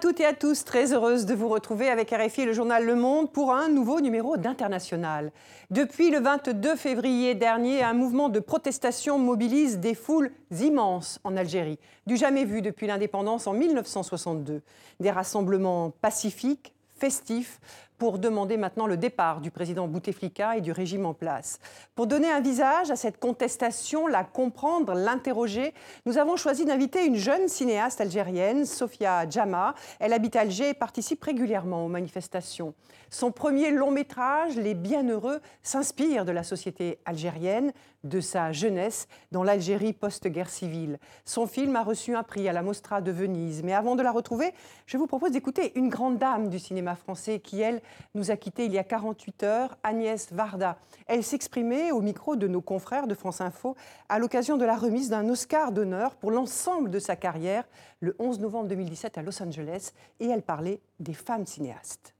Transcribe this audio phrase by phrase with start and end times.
[0.00, 2.94] toutes et à tous, très heureuse de vous retrouver avec RFI et le journal Le
[2.94, 5.30] Monde pour un nouveau numéro d'International.
[5.70, 11.78] Depuis le 22 février dernier, un mouvement de protestation mobilise des foules immenses en Algérie,
[12.06, 14.62] du jamais vu depuis l'indépendance en 1962.
[15.00, 17.60] Des rassemblements pacifiques, festifs,
[18.00, 21.58] pour demander maintenant le départ du président Bouteflika et du régime en place.
[21.94, 25.74] Pour donner un visage à cette contestation, la comprendre, l'interroger,
[26.06, 29.74] nous avons choisi d'inviter une jeune cinéaste algérienne, Sofia Djama.
[29.98, 32.72] Elle habite Alger et participe régulièrement aux manifestations.
[33.10, 37.70] Son premier long métrage, Les Bienheureux, s'inspire de la société algérienne,
[38.04, 40.98] de sa jeunesse dans l'Algérie post-guerre civile.
[41.24, 43.62] Son film a reçu un prix à la Mostra de Venise.
[43.62, 44.52] Mais avant de la retrouver,
[44.86, 47.82] je vous propose d'écouter une grande dame du cinéma français qui, elle,
[48.14, 50.78] nous a quittés il y a 48 heures, Agnès Varda.
[51.06, 53.76] Elle s'exprimait au micro de nos confrères de France Info
[54.08, 57.64] à l'occasion de la remise d'un Oscar d'honneur pour l'ensemble de sa carrière
[58.00, 62.14] le 11 novembre 2017 à Los Angeles et elle parlait des femmes cinéastes.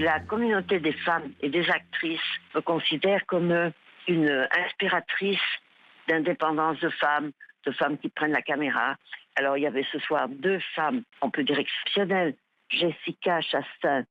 [0.00, 2.20] La communauté des femmes et des actrices
[2.54, 3.72] me considère comme
[4.08, 5.38] une inspiratrice
[6.08, 7.30] d'indépendance de femmes,
[7.64, 8.96] de femmes qui prennent la caméra.
[9.36, 12.34] Alors il y avait ce soir deux femmes, on peut dire exceptionnelles,
[12.68, 14.04] Jessica Chastain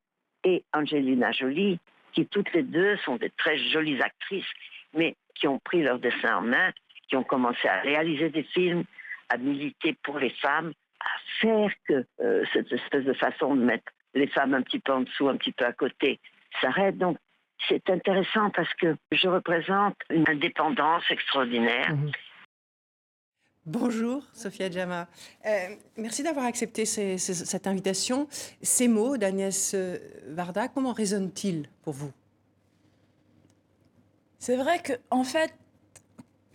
[0.43, 1.79] et Angelina Jolie,
[2.13, 4.49] qui toutes les deux sont des très jolies actrices,
[4.93, 6.71] mais qui ont pris leur dessin en main,
[7.09, 8.83] qui ont commencé à réaliser des films,
[9.29, 11.09] à militer pour les femmes, à
[11.41, 15.01] faire que euh, cette espèce de façon de mettre les femmes un petit peu en
[15.01, 16.19] dessous, un petit peu à côté,
[16.61, 16.97] s'arrête.
[16.97, 17.17] Donc
[17.67, 21.95] c'est intéressant parce que je représente une indépendance extraordinaire.
[21.95, 22.11] Mhm.
[23.65, 25.07] Bonjour, Sophia Djama.
[25.45, 25.49] Euh,
[25.95, 28.27] merci d'avoir accepté cette invitation.
[28.61, 32.11] Ces mots d'Agnès euh, Varda, comment résonnent-ils pour vous?
[34.37, 35.53] C'est vrai que, en fait,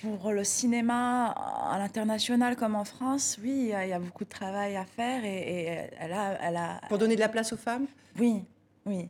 [0.00, 4.76] pour le cinéma à l'international comme en France, oui, il y, a beaucoup de travail
[4.76, 7.86] à faire et, elle, a, Pour donner de la place aux femmes?
[8.18, 8.44] Oui,
[8.86, 9.08] oui.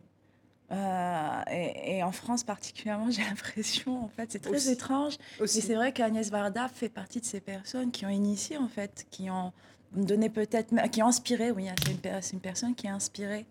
[0.70, 5.16] Euh, et, en France particulièrement, j'ai l'impression, en fait, c'est très étrange.
[5.40, 5.58] Aussi.
[5.58, 9.06] Et c'est vrai qu'Agnès Varda fait partie de ces personnes qui ont initié, en fait,
[9.10, 9.52] qui ont
[9.92, 13.46] donné peut-être, qui ont inspiré, oui, c'est une, une, personne qui a inspiré.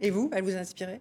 [0.00, 1.00] Et vous, elle vous a inspiré?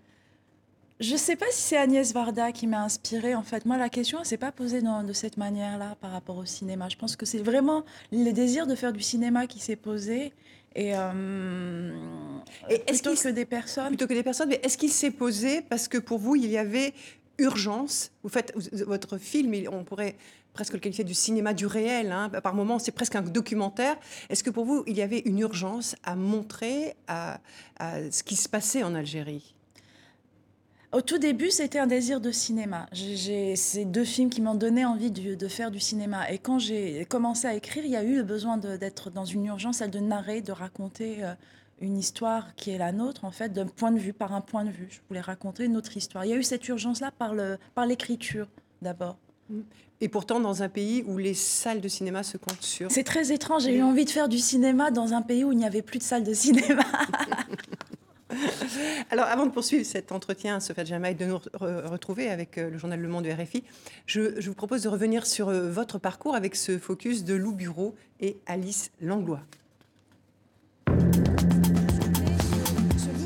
[1.00, 3.34] Je ne sais pas si c'est Agnès Varda qui m'a inspirée.
[3.34, 6.46] En fait, moi, la question, elle s'est pas posée de cette manière-là par rapport au
[6.46, 6.90] cinéma.
[6.90, 10.34] Je pense que c'est vraiment le désir de faire du cinéma qui s'est posé.
[10.76, 11.92] Et, euh,
[12.86, 13.88] plutôt que des personnes.
[13.88, 14.50] Plutôt que des personnes.
[14.50, 16.94] Mais est-ce qu'il s'est posé parce que pour vous, il y avait
[17.38, 18.12] urgence?
[18.24, 18.54] Vous faites
[18.86, 20.18] votre film, on pourrait
[20.52, 22.12] presque le qualifier du cinéma du réel.
[22.12, 22.30] Hein.
[22.44, 23.96] Par moments, c'est presque un documentaire.
[24.30, 27.40] Est-ce que pour vous, il y avait une urgence à montrer à
[27.80, 29.56] ce qui se passait en Algérie?
[30.92, 32.88] Au tout début, c'était un désir de cinéma.
[32.92, 36.32] J'ai ces deux films qui m'ont donné envie de, faire du cinéma.
[36.32, 39.46] Et quand j'ai commencé à écrire, il y a eu le besoin d'être dans une
[39.46, 41.34] urgence, celle de narrer, de raconter euh,
[41.80, 44.66] une histoire qui est la nôtre, en fait, d'un point de vue, par un point
[44.66, 44.88] de vue.
[44.90, 46.26] Je voulais raconter une autre histoire.
[46.26, 48.48] Il y a eu cette urgence-là par l'écriture,
[48.82, 49.18] d'abord.
[50.02, 52.90] Et pourtant, dans un pays où les salles de cinéma se comptent sur...
[52.90, 53.64] C'est très étrange.
[53.64, 56.00] J'ai eu envie de faire du cinéma dans un pays où il n'y avait plus
[56.00, 56.86] de salles de cinéma.
[59.10, 62.78] Alors, avant de poursuivre cet entretien, Sophia Jama, et de nous retrouver avec euh, le
[62.78, 63.64] journal Le Monde de RFI,
[64.06, 67.96] je, vous propose de revenir sur euh, votre parcours avec ce focus de Lou Bureau
[68.20, 69.42] et Alice Langlois.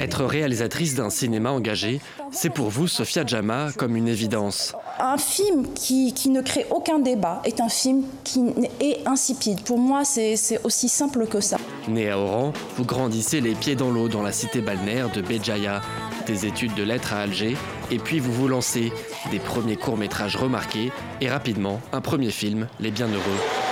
[0.03, 4.75] Être réalisatrice d'un cinéma engagé, c'est pour vous, Sophia Jama, comme une évidence.
[4.99, 8.43] Un film qui, qui, ne crée aucun débat est un film qui
[8.81, 9.61] est insipide.
[9.61, 11.55] Pour moi, c'est aussi simple que ça.
[11.87, 15.79] Né à Oran, vous grandissez les pieds dans l'eau dans la cité balnéaire de Béjaïa,
[16.27, 17.55] des études de lettres à Alger,
[17.89, 18.91] et puis vous vous lancez,
[19.31, 20.91] des premiers courts-métrages remarqués,
[21.21, 23.62] et rapidement, un premier film, Les Bienheureux.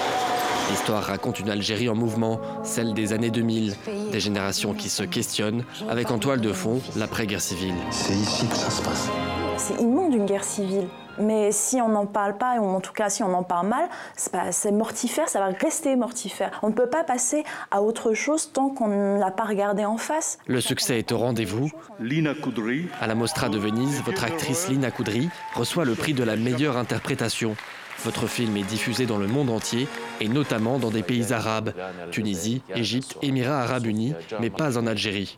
[0.71, 3.75] L'histoire raconte une Algérie en mouvement, celle des années 2000,
[4.09, 7.75] des générations qui se questionnent, avec en toile de fond l'après-guerre civile.
[7.89, 9.09] C'est ici que ça se passe.
[9.57, 10.88] C'est immonde une guerre civile.
[11.19, 13.89] Mais si on n'en parle pas, ou en tout cas si on en parle mal,
[14.15, 16.57] c'est mortifère, ça va rester mortifère.
[16.63, 19.97] On ne peut pas passer à autre chose tant qu'on ne l'a pas regardé en
[19.97, 20.39] face.
[20.47, 21.69] Le succès est au rendez-vous.
[22.00, 22.88] Lina Koudry.
[23.01, 26.77] À la Mostra de Venise, votre actrice Lina Koudry reçoit le prix de la meilleure
[26.77, 27.57] interprétation.
[28.03, 29.88] Votre film est diffusé dans le monde entier
[30.19, 31.74] et notamment dans des pays arabes,
[32.12, 35.38] Tunisie, Égypte, Émirats arabes unis, mais pas en Algérie.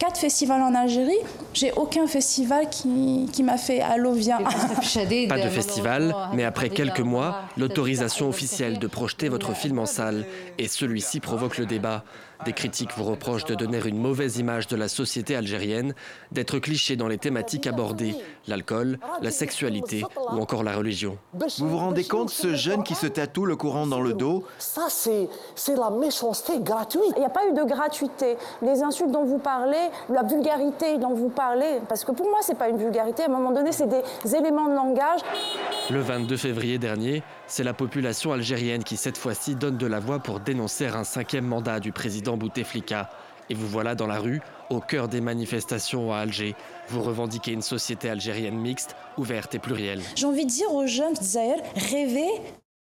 [0.00, 1.18] Quatre festivals en Algérie.
[1.52, 4.38] J'ai aucun festival qui, qui m'a fait Allo, viens.
[4.38, 10.24] Pas de festival, mais après quelques mois, l'autorisation officielle de projeter votre film en salle.
[10.58, 12.02] Et celui-ci provoque le débat.
[12.46, 15.94] Des critiques vous reprochent de donner une mauvaise image de la société algérienne,
[16.32, 21.18] d'être cliché dans les thématiques abordées, l'alcool, la sexualité ou encore la religion.
[21.34, 24.44] Vous vous rendez compte, ce jeune qui se tatoue le courant dans le dos?
[24.58, 27.02] Ça, c'est la méchanceté gratuite.
[27.16, 28.38] Il n'y a pas eu de gratuité.
[28.62, 32.58] Les insultes dont vous parlez, la vulgarité dont vous parlez, parce que pour moi, c'est
[32.58, 33.22] pas une vulgarité.
[33.22, 35.20] À un moment donné, c'est des éléments de langage.
[35.90, 40.18] Le 22 février dernier, c'est la population algérienne qui, cette fois-ci, donne de la voix
[40.18, 43.10] pour dénoncer un cinquième mandat du président Bouteflika.
[43.48, 44.40] Et vous voilà dans la rue,
[44.70, 46.54] au cœur des manifestations à Alger.
[46.88, 50.00] Vous revendiquez une société algérienne mixte, ouverte et plurielle.
[50.14, 52.30] J'ai envie de dire aux jeunes Zaire, rêvez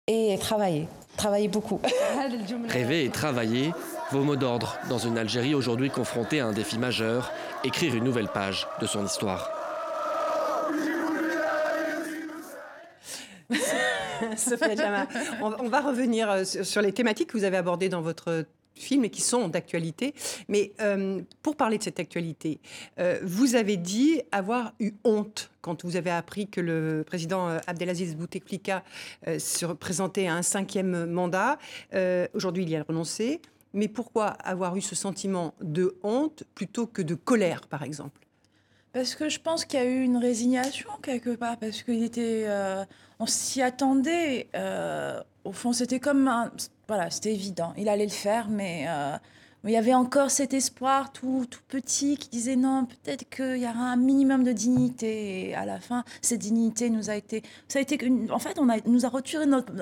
[0.09, 0.89] et travaillez.
[1.17, 1.81] Travaillez beaucoup.
[2.69, 3.73] Rêver et travailler,
[4.11, 7.31] vos mots d'ordre dans une Algérie aujourd'hui confrontée à un défi majeur,
[7.65, 9.51] écrire une nouvelle page de son histoire.
[14.37, 15.07] Sophia Jama,
[15.41, 19.11] on, va revenir euh, sur les thématiques que vous avez abordées dans votre film et
[19.11, 20.15] qui sont d'actualité.
[20.49, 22.61] Mais euh, pour parler de cette actualité,
[22.99, 28.17] euh, vous avez dit avoir eu honte quand vous avez appris que le président Abdelaziz
[28.17, 28.83] Bouteflika
[29.39, 31.59] se présentait à un cinquième mandat.
[32.33, 33.43] Aujourd'hui, il y a renoncé.
[33.75, 38.27] Mais pourquoi avoir eu ce sentiment de honte plutôt que de colère, par exemple?
[38.95, 42.47] Parce que je pense qu'il y a eu une résignation quelque part, parce qu'il était
[43.21, 44.49] on s'y attendait.
[44.55, 46.51] Euh, au fond, c'était comme un,
[46.91, 47.73] voilà, c'était évident.
[47.79, 49.17] Il allait le faire, mais, euh,
[49.63, 53.65] il y avait encore cet espoir tout, tout petit qui disait non, peut-être qu'il y
[53.65, 55.51] aura un minimum de dignité.
[55.51, 57.97] Et à la fin, cette dignité nous a été, ça a été,
[58.33, 59.73] en fait, on a, nous a retiré notre,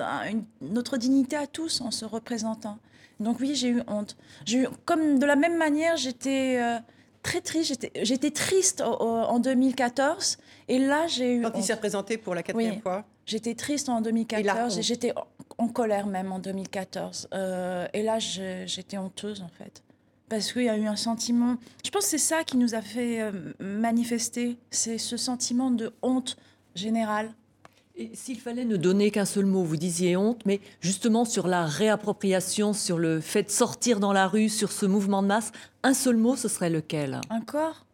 [0.61, 2.77] notre dignité à tous en se représentant.
[3.19, 4.15] Donc oui, j'ai eu honte.
[4.45, 6.77] J'ai eu, comme de la même manière, j'étais euh,
[7.23, 7.89] très triste.
[8.03, 10.37] J'étais triste en 2014.
[10.67, 11.41] Et là, j'ai eu.
[11.41, 15.13] Quand il s'est représenté pour la quatrième fois J'étais triste en 2014 et, j'étais
[15.59, 17.27] en colère même en 2014.
[17.31, 19.83] Euh, et là, j'étais honteuse en fait.
[20.29, 21.57] Parce qu'il y a eu un sentiment.
[21.85, 24.57] Je pense que c'est ça qui nous a fait euh, manifester.
[24.71, 26.37] C'est ce sentiment de honte
[26.73, 27.31] générale.
[27.95, 31.65] Et s'il fallait ne donner qu'un seul mot, vous disiez honte, mais justement sur la
[31.65, 35.51] réappropriation, sur le fait de sortir dans la rue, sur ce mouvement de masse,
[35.83, 37.21] un seul mot, ce serait lequel?
[37.29, 37.85] Un corps?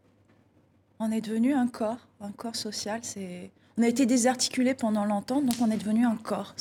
[1.00, 3.02] On est devenu un corps, un corps social.
[3.04, 6.56] C'est on a été désarticulé pendant longtemps, donc on est devenu un corps.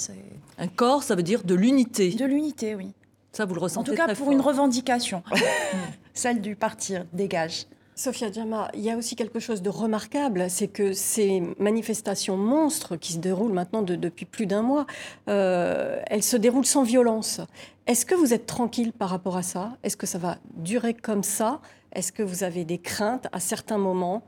[0.59, 2.11] Un corps, ça veut dire de l'unité.
[2.11, 2.93] De l'unité, oui.
[3.33, 5.23] Ça, vous le ressentez En tout cas, pour une revendication,
[6.15, 7.67] celle du parti dégage.
[7.97, 12.97] Sophia Djama, il y a aussi quelque chose de remarquable, c'est que ces manifestations monstres
[12.97, 14.87] qui se déroulent maintenant depuis plus d'un mois,
[15.29, 17.41] euh, elles se déroulent sans violence.
[17.87, 19.77] Est-ce que vous êtes tranquille par rapport à ça?
[19.85, 21.61] Est-ce que ça va durer comme ça?
[21.93, 24.25] Est-ce que vous avez des craintes à certains moments?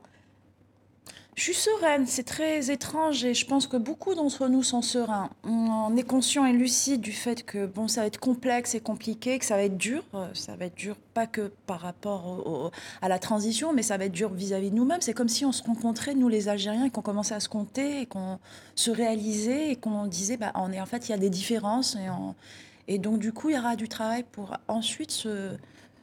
[1.37, 5.29] Je suis sereine, c'est très étrange et je pense que beaucoup d'entre nous sont sereins.
[5.45, 9.39] On est conscient et lucide du fait que bon, ça va être complexe et compliqué,
[9.39, 10.03] que ça va être dur.
[10.15, 12.73] Euh, ça va être dur pas que par rapport
[13.03, 15.03] à la transition, mais ça va être dur vis-à-vis de nous-mêmes.
[15.03, 18.01] C'est comme si on se rencontrait, nous les Algériens, et qu'on commençait à se compter
[18.01, 18.39] et qu'on
[18.75, 21.97] se réalisait et qu'on disait, bah, on est, en fait, il y a des différences.
[21.97, 25.51] Et, et donc, du coup, il y aura du travail pour ensuite se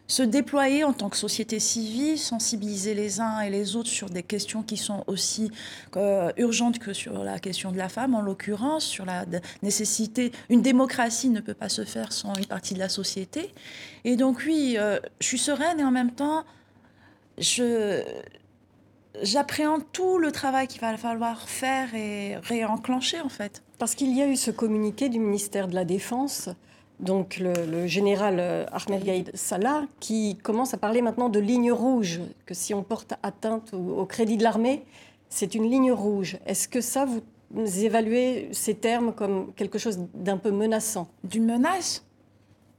[0.08, 4.24] se déployer en tant que société civile, sensibiliser les uns et les autres sur des
[4.24, 5.50] questions qui sont aussi
[5.96, 9.26] euh, urgentes que sur la question de la femme, en l'occurrence, sur la
[9.62, 10.32] nécessité.
[10.50, 13.54] Une démocratie ne peut pas se faire sans une partie de la société.
[14.04, 16.44] Et donc, oui, euh, je suis sereine et en même temps,
[17.38, 18.02] je.
[19.22, 23.62] J'appréhende tout le travail qu'il va falloir faire et réenclencher en fait.
[23.78, 26.50] Parce qu'il y a eu ce communiqué du ministère de la Défense
[27.04, 32.22] donc le, général euh, Ahmed Gaïd Salah, qui commence à parler maintenant de ligne rouge,
[32.46, 34.84] que si on porte atteinte au, crédit de l'armée,
[35.30, 36.38] c'est une ligne rouge.
[36.46, 41.08] Est-ce que ça, vous évaluez ces termes comme quelque chose d'un peu menaçant?
[41.24, 42.06] D'une menace?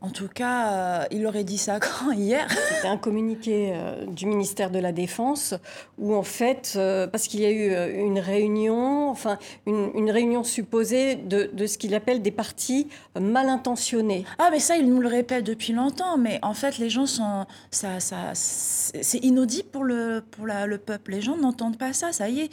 [0.05, 4.27] En tout cas, euh, il aurait dit ça quand hier C'était un communiqué euh, du
[4.27, 5.55] ministère de la Défense
[5.99, 11.15] où, en fait, euh, parce qu'il y a eu une réunion, enfin, une, réunion supposée
[11.15, 14.27] de, ce qu'il appelle des partis mal intentionnés.
[14.39, 16.19] Ah, mais ça, il nous le répète depuis longtemps.
[16.19, 17.47] Mais en fait, les gens sont.
[17.71, 21.13] Ça, ça, c'est inaudible pour, le, pour le peuple.
[21.13, 22.13] Les gens n'entendent pas ça.
[22.13, 22.51] Ça y est.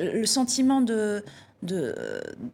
[0.00, 1.24] Le sentiment de,
[1.62, 1.94] de,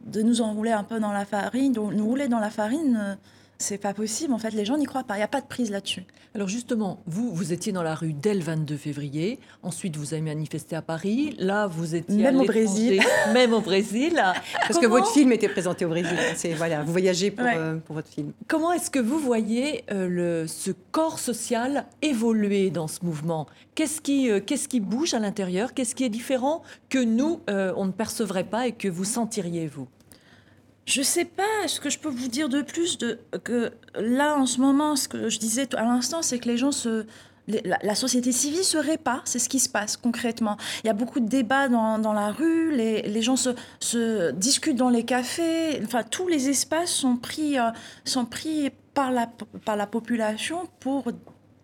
[0.07, 3.19] de nous enrouler un peu dans la farine, de nous rouler dans la farine
[3.58, 4.32] c'est pas possible.
[4.32, 5.14] En fait, les gens n'y croient pas.
[5.14, 6.04] Il n'y a pas de prise là-dessus.
[6.34, 9.40] Alors justement, vous, vous étiez dans la rue dès le 22 février.
[9.64, 11.34] Ensuite, vous avez manifesté à Paris.
[11.38, 13.02] Là, vous étiez même au Brésil.
[13.32, 14.22] même au Brésil.
[14.66, 16.16] Parce que votre film était présenté au Brésil.
[16.36, 18.32] C'est voilà, vous voyagez pour, euh, pour votre film.
[18.46, 23.48] Comment est-ce que vous voyez euh, le, ce corps social évoluer dans ce mouvement?
[23.74, 25.74] Qu'est-ce qui, euh, qu'est-ce qui bouge à l'intérieur?
[25.74, 29.88] Qu'est-ce qui est différent que nous, on ne percevrait pas et que vous sentiriez vous?
[30.88, 34.47] Je sais pas ce que je peux vous dire de plus de que là en
[34.47, 37.04] ce moment, ce que je disais à l'instant, c'est que les gens se
[37.47, 40.57] la, société civile se répare, c'est ce qui se passe concrètement.
[40.83, 44.33] Il y a beaucoup de débats dans, dans la rue, les, les gens se, se,
[44.33, 47.71] discutent dans les cafés, enfin tous les espaces sont pris, euh,
[48.07, 49.30] sont pris par, la,
[49.66, 51.04] par la population pour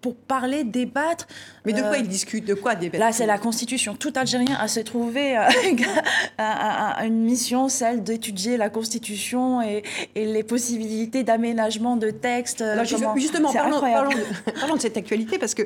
[0.04, 1.26] pour parler, débattre.
[1.64, 2.44] Mais de quoi euh, ils discutent?
[2.44, 3.94] De quoi débattre Là, c'est la Constitution.
[3.94, 5.49] Tout Algérien a se trouvé euh,
[6.37, 9.82] à, une mission, celle d'étudier la Constitution et,
[10.14, 12.61] les possibilités d'aménagement de textes.
[12.61, 12.84] Euh,
[13.16, 13.80] justement, parlons,
[14.61, 15.62] parlons, de, cette actualité parce que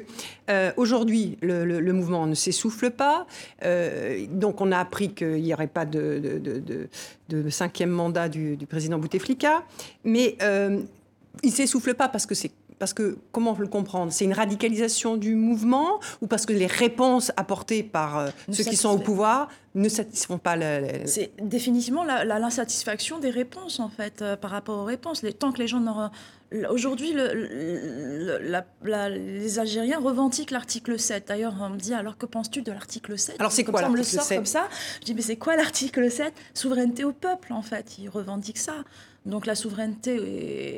[0.76, 3.26] aujourd'hui, le, mouvement ne s'essouffle pas.
[4.30, 6.40] donc, on a appris qu'il n'y aurait pas de,
[7.28, 9.64] de, cinquième mandat du, du président Bouteflika.
[10.04, 10.36] Mais
[11.42, 14.12] il ne s'essouffle pas parce que c'est parce que, comment le comprendre?
[14.12, 18.76] C'est une radicalisation du mouvement ou parce que les réponses apportées par euh, ceux qui
[18.76, 21.06] sont au pouvoir ne satisfont pas le...
[21.06, 25.22] C'est définitivement l'insatisfaction des réponses, en fait, euh, par rapport aux réponses.
[25.22, 26.10] Les, tant que les gens n'auront...
[26.70, 28.38] Aujourd'hui, le,
[29.08, 31.28] les Algériens revendiquent l'article 7.
[31.28, 34.36] D'ailleurs, on me dit, alors que penses-tu de l'article 7 Alors c'est quoi l'article 7
[34.38, 34.66] comme ça.
[35.00, 37.98] Je dis, mais c'est quoi l'article 7 Souveraineté au peuple, en fait.
[37.98, 38.76] Ils revendiquent ça.
[39.28, 40.16] Donc la souveraineté,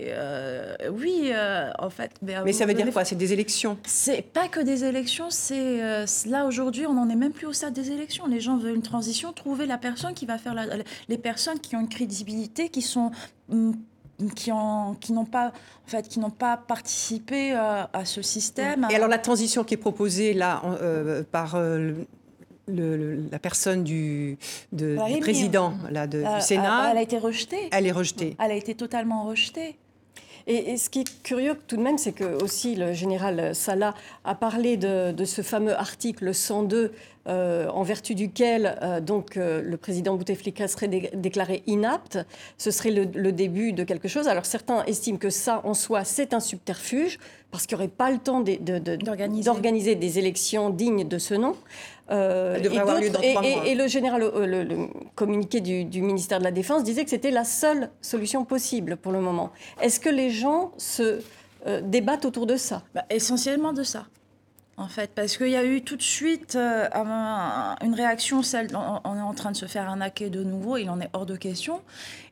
[0.09, 2.11] euh, oui, euh, en fait.
[2.21, 3.05] Mais, ça veut dire quoi?
[3.05, 5.31] C'est des élections C'est pas que des élections.
[5.31, 8.27] C'est euh, là aujourd'hui, on n'en est même plus au stade des élections.
[8.27, 10.65] Les gens veulent une transition, trouver la personne qui va faire la,
[11.09, 13.13] les personnes qui ont une crédibilité, qui sont
[13.51, 13.71] mm,
[14.35, 15.53] qui ont qui n'ont pas
[15.87, 18.87] en fait qui n'ont pas participé à ce système.
[18.91, 20.61] Et alors la transition qui est proposée là
[21.31, 21.57] par
[22.71, 24.39] la personne du,
[25.21, 26.91] président là, du Sénat.
[26.93, 27.69] Elle a été rejetée.
[27.73, 28.37] Elle est rejetée.
[28.43, 29.77] Elle a été totalement rejetée.
[30.47, 34.35] Et, ce qui est curieux tout de même, c'est que aussi le général Salah a
[34.35, 36.93] parlé de, de ce fameux article 102
[37.29, 42.19] euh, en vertu duquel euh, donc euh, le président Bouteflika serait déclaré inapte.
[42.57, 44.27] Ce serait le, début de quelque chose.
[44.27, 47.19] Alors certains estiment que ça, en soi, c'est un subterfuge
[47.51, 51.57] parce qu'il n'y aurait pas le temps d'organiser des élections dignes de ce nom.
[52.11, 57.45] Et, et, le général, le, communiqué du, ministère de la Défense disait que c'était la
[57.45, 59.51] seule solution possible pour le moment.
[59.81, 61.21] Est-ce que les gens se
[61.83, 62.83] débattent autour de ça?
[62.95, 64.07] Bah, Essentiellement de ça
[64.81, 66.89] en fait, parce qu'il y a eu tout de suite euh,
[67.83, 71.01] une réaction, celle, on, est en train de se faire arnaquer de nouveau, il en
[71.01, 71.83] est hors de question.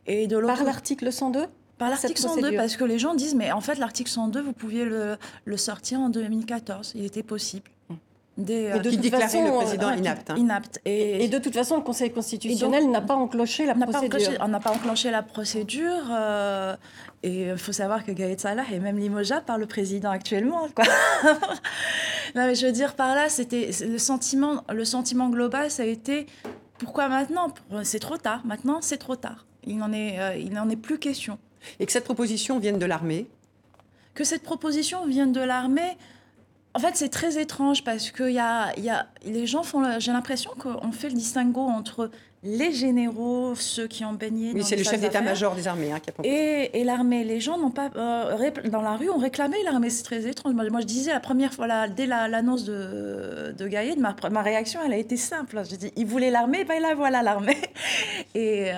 [0.06, 3.60] Et de Par l'article 102 par l'article 102, parce que les gens disent, mais en
[3.60, 7.70] fait, l'article 102, vous pouviez le, le, sortir en 2014, il était possible.
[8.38, 10.30] Des, de qui déclarait le président inapte.
[10.30, 10.36] Hein.
[10.36, 10.80] inapte.
[10.84, 14.38] Et, et, de toute façon, le Conseil constitutionnel n'a pas enclenché la procédure.
[14.40, 16.04] on n'a pas enclenché la procédure.
[16.12, 16.76] Euh,
[17.24, 20.68] et il faut savoir que Gaët Salah est même limogeable par le président actuellement.
[20.72, 20.84] Quoi.
[22.36, 25.86] non, mais je veux dire par là, c'était le sentiment, le sentiment global, ça a
[25.86, 26.26] été
[26.78, 27.52] pourquoi maintenant?
[27.82, 28.42] C'est trop tard.
[28.46, 29.46] Maintenant, c'est trop tard.
[29.64, 31.38] Il n'en est, euh, il n'en est plus question.
[31.80, 33.26] Et que cette proposition vienne de l'armée?
[34.14, 35.96] Que cette proposition vienne de l'armée,
[36.78, 39.98] en fait, c'est très étrange parce que y a, y a, les gens font.
[39.98, 42.08] J'ai l'impression qu'on fait le distinguo entre
[42.44, 44.52] les généraux, ceux qui ont baigné.
[44.54, 47.24] Oui, c'est le chef d'état-major des armées hein, qui a Et, et l'armée.
[47.24, 47.90] Les gens n'ont pas.
[47.96, 49.90] Euh, dans la rue, ont réclamé l'armée.
[49.90, 50.54] C'est très étrange.
[50.54, 54.92] Moi, je disais la première fois, dès l'annonce de, de Gaïd, ma, ma, réaction, elle
[54.92, 55.60] a été simple.
[55.68, 57.58] Je dis il voulait l'armée, ben là, voilà l'armée.
[58.36, 58.74] Et, euh,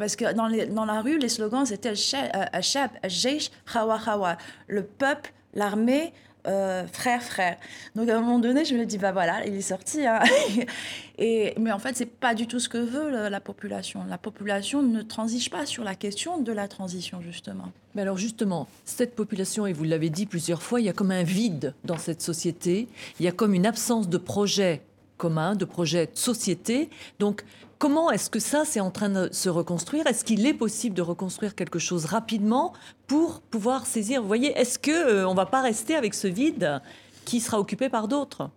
[0.00, 4.36] parce que dans, les, dans, la rue, les slogans, c'était Shab, Jeish, Hawa, Hawa.
[4.66, 6.12] Le peuple, l'armée.
[6.46, 7.56] Euh, frère, frère.
[7.94, 10.06] Donc à un moment donné, je me dis, bah voilà, il est sorti.
[10.06, 10.20] Hein.
[11.18, 14.04] Et, mais en fait, c'est pas du tout ce que veut la population.
[14.08, 17.72] La population ne transige pas sur la question de la transition, justement.
[17.94, 21.12] Mais alors justement, cette population, et vous l'avez dit plusieurs fois, il y a comme
[21.12, 22.88] un vide dans cette société,
[23.20, 24.82] il y a comme une absence de projet
[25.16, 26.90] commun, de projet de société.
[27.18, 27.44] Donc
[27.84, 30.06] Comment est-ce que ça, c'est en train de se reconstruire?
[30.06, 32.72] Est-ce qu'il est possible de reconstruire quelque chose rapidement
[33.06, 34.22] pour pouvoir saisir?
[34.22, 36.80] Vous voyez, est-ce que euh, on va pas rester avec ce vide
[37.26, 38.48] qui sera occupé par d'autres?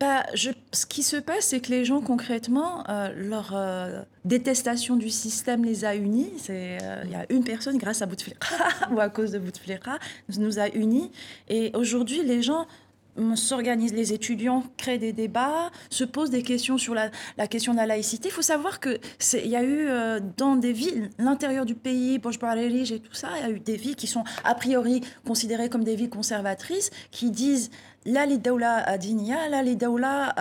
[0.00, 5.10] Bah, ce qui se passe, c'est que les gens, concrètement, euh, leur euh, détestation du
[5.10, 6.32] système les a unis.
[6.48, 8.48] Il y a une personne, grâce à Bouteflika,
[8.92, 9.98] ou à cause de Bouteflika,
[10.38, 11.10] nous a unis.
[11.48, 12.66] Et aujourd'hui, les gens
[13.36, 17.10] s'organisent, les étudiants créent des débats, se posent des questions sur la,
[17.48, 18.28] question de la laïcité.
[18.28, 18.98] Il faut savoir qu'il
[19.46, 23.42] y a eu euh, dans des villes, l'intérieur du pays, Bojbarelij et tout ça, il
[23.42, 27.30] y a eu des villes qui sont a priori considérées comme des villes conservatrices, qui
[27.30, 27.70] disent
[28.07, 30.33] la للدولة دينية لا لدولة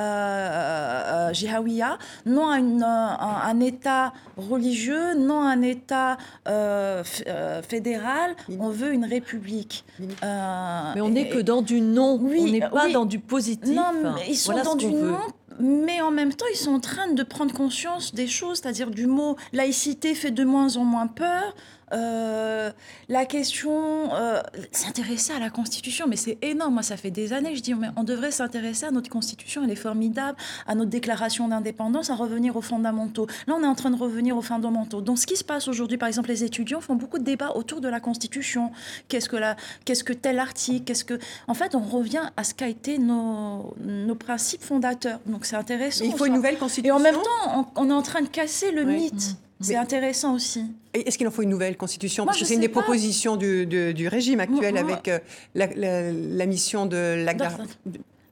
[1.32, 6.16] جهوية non un, un, État religieux non un État
[6.48, 12.20] euh, euh, fédéral on veut une république euh, mais on n'est que dans du non
[12.20, 15.18] on n'est pas dans du positif non mais ils sont dans du non
[15.60, 19.06] mais en même temps, ils sont en train de prendre conscience des choses, c'est-à-dire du
[19.06, 21.54] mot laïcité fait de moins en moins peur.
[21.93, 22.71] euh,
[23.07, 24.41] la question, euh,
[24.71, 26.75] s'intéresser à la Constitution, mais c'est énorme.
[26.75, 29.63] Moi, ça fait des années que je dis, mais on devrait s'intéresser à notre Constitution,
[29.63, 33.27] elle est formidable, à notre déclaration d'indépendance, à revenir aux fondamentaux.
[33.47, 35.01] Là, on est en train de revenir aux fondamentaux.
[35.01, 37.81] Donc, ce qui se passe aujourd'hui, par exemple, les étudiants font beaucoup de débats autour
[37.81, 38.71] de la Constitution.
[39.07, 41.19] Qu'est-ce que, la, qu'est-ce que tel article Qu'est-ce que...
[41.47, 45.19] En fait, on revient à ce qu'a été nos, nos principes fondateurs.
[45.25, 46.03] Donc, c'est intéressant.
[46.03, 46.95] il faut une nouvelle Constitution.
[46.95, 49.37] Et en même temps, on, est en train de casser le mythe.
[49.59, 50.63] C'est intéressant aussi.
[50.93, 52.25] Est-ce qu'il en faut une nouvelle constitution?
[52.25, 55.19] Parce que c'est une des propositions du, du, régime actuel avec euh,
[55.55, 57.33] la, la, mission de la,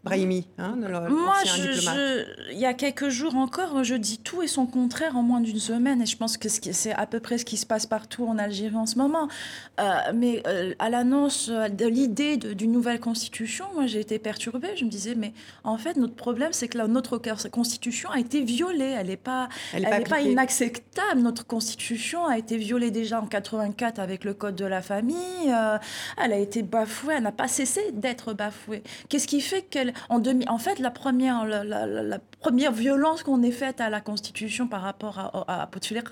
[0.05, 0.75] Brahimi, hein,
[1.09, 1.33] Moi,
[2.51, 5.57] il y a quelques jours encore, je dis tout et son contraire en moins d'une
[5.57, 6.00] semaine.
[6.03, 8.75] Et je pense que c'est à peu près ce qui se passe partout en Algérie
[8.75, 9.27] en ce moment.
[9.79, 14.75] Euh, mais euh, à l'annonce de l'idée d'une nouvelle constitution, moi, j'ai été perturbée.
[14.75, 15.33] Je me disais, mais
[15.63, 18.93] en fait, notre problème, c'est que notre constitution a été violée.
[19.00, 21.21] Elle n'est pas, elle pas, pas, inacceptable.
[21.21, 25.17] Notre constitution a été violée déjà en 84 avec le code de la famille.
[25.47, 25.79] Euh,
[26.24, 27.15] elle a été bafouée.
[27.17, 28.83] Elle n'a pas cessé d'être bafouée.
[29.09, 33.81] Qu'est-ce qui fait qu'elle en, en fait, la première, la, première violence qu'on ait faite
[33.81, 35.69] à la Constitution par rapport à, à,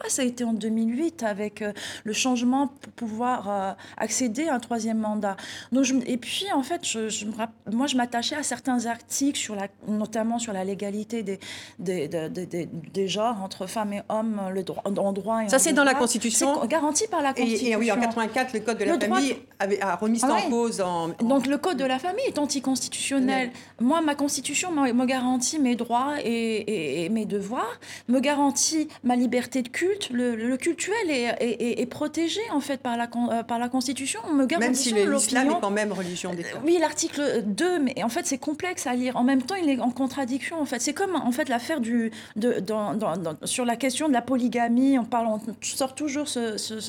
[0.07, 1.71] ça a été en 2008 avec euh,
[2.03, 5.35] le changement pour pouvoir euh, accéder à un troisième mandat.
[5.71, 7.25] Donc, et puis, en fait, je,
[7.71, 11.39] moi, je m'attachais à certains articles, sur la, notamment sur la légalité des,
[11.79, 15.73] des, des, des, genres entre femmes et hommes, le droit, en droit et Ça, c'est
[15.73, 17.71] dans la Constitution C'est garanti par la Constitution.
[17.71, 20.81] Et, oui, en 84, le Code de la famille avait, a remis ça en cause.
[20.81, 25.75] En, Donc, le Code de la famille est anticonstitutionnel moi, ma constitution me garantit mes
[25.75, 30.09] droits et, mes devoirs, me garantit ma liberté de culte.
[30.11, 34.19] Le, cultuel est, protégé, en fait, par la, euh, par la constitution.
[34.29, 36.59] On me garantit même si l'islam est quand même religion d'État.
[36.65, 39.17] oui, l'article 2, mais en fait, c'est complexe à lire.
[39.17, 40.79] En même temps, il est en contradiction, en fait.
[40.79, 42.11] C'est comme, en fait, l'affaire du...
[42.35, 42.97] De, dans,
[43.43, 46.79] sur la question de la polygamie, on, parle, on sort toujours ce, ce,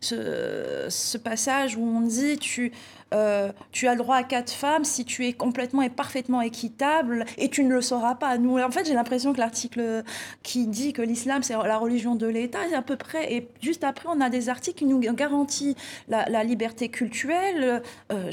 [0.00, 2.72] ce, ce passage où on dit, tu...
[3.12, 7.24] Euh, tu as le droit à quatre femmes si tu es complètement et parfaitement équitable
[7.38, 8.38] et tu ne le sauras pas.
[8.38, 10.02] Nous, en fait, j'ai l'impression que l'article
[10.42, 13.32] qui dit que l'islam c'est la religion de l'État est à peu près.
[13.32, 15.76] Et juste après, on a des articles qui nous garantissent
[16.08, 17.82] la, liberté culturelle.
[18.10, 18.30] Euh,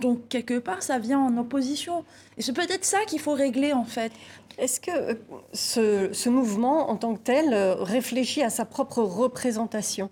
[0.00, 2.04] donc quelque part, ça vient en opposition.
[2.36, 4.12] Et c'est peut-être ça qu'il faut régler en fait.
[4.58, 5.14] Est-ce que euh,
[5.52, 10.10] ce, ce, mouvement, en tant que tel, réfléchit à sa propre représentation?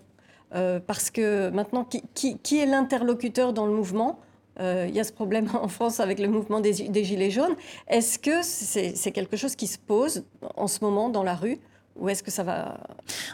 [0.53, 4.19] Euh, parce que maintenant, qui, est l'interlocuteur dans le mouvement
[4.59, 7.55] euh, Il y a ce problème en France avec le mouvement des, Gilets jaunes.
[7.87, 11.59] Est-ce que c'est quelque chose qui se pose en ce moment dans la rue
[11.97, 12.79] ou est-ce que ça va?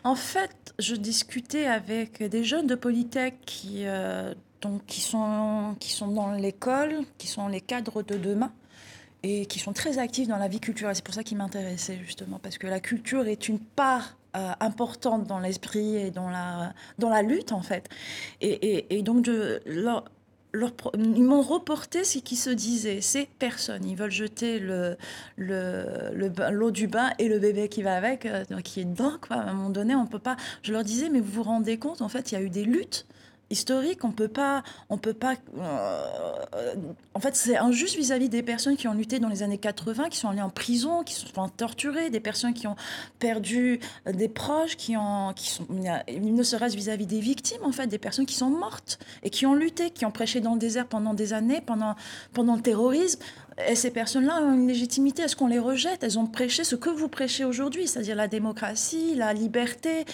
[0.04, 3.36] En fait, je discutais avec des jeunes de Polytech
[3.76, 4.34] euh,
[4.88, 5.76] qui sont
[6.08, 8.52] dans l'école, qui sont les cadres de demain
[9.24, 10.96] et qui sont très actifs dans la vie culturelle.
[10.96, 15.26] C'est pour ça qu'ils m'intéressaient justement, parce que la culture est une part euh, importante
[15.26, 17.90] dans l'esprit et dans la, dans la lutte, en fait.
[18.42, 20.06] Et, et, donc, je, leur,
[20.54, 23.02] leur, ils m'ont reporté ce qui se disait.
[23.02, 23.86] C'est personne.
[23.86, 24.98] Ils veulent jeter le,
[25.38, 29.14] l'eau le, du bain et le bébé qui va avec, euh, qui est dedans.
[29.26, 29.38] Quoi.
[29.38, 30.36] À un moment donné, on peut pas.
[30.62, 32.66] Je leur disais, mais vous vous rendez compte, en fait, il y a eu des
[32.66, 33.08] luttes
[33.50, 34.04] historique.
[34.04, 35.36] On peut pas, on peut pas.
[35.58, 36.76] Euh,
[37.14, 40.18] en fait, c'est injuste vis-à-vis des personnes qui ont lutté dans les années 80, qui
[40.18, 42.76] sont allées en prison, qui sont torturées, des personnes qui ont
[43.20, 47.98] perdu des proches, qui ont, qui sont, ne serait-ce vis-à-vis des victimes, en fait, des
[47.98, 51.14] personnes qui sont mortes et qui ont lutté, qui ont prêché dans le désert pendant
[51.14, 51.96] des années, pendant,
[52.34, 53.20] pendant le terrorisme.
[53.68, 55.24] Et ces personnes-là ont une légitimité.
[55.24, 56.04] Est-ce qu'on les rejette?
[56.04, 60.06] Elles ont prêché ce que vous prêchez aujourd'hui, c'est-à-dire la démocratie, la liberté,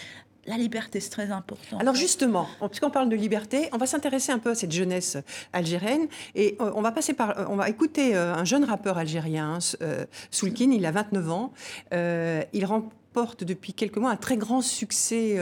[0.46, 1.78] la liberté, c'est très important.
[1.80, 5.18] Alors justement, puisqu'on parle de liberté, on va s'intéresser un peu à cette jeunesse
[5.54, 8.98] algérienne et euh, on va passer par, euh, on va écouter euh, un jeune rappeur
[8.98, 9.60] algérien,
[10.32, 11.54] Soulkin, il a 29 ans,
[11.92, 15.38] il remporte depuis quelques mois un très grand succès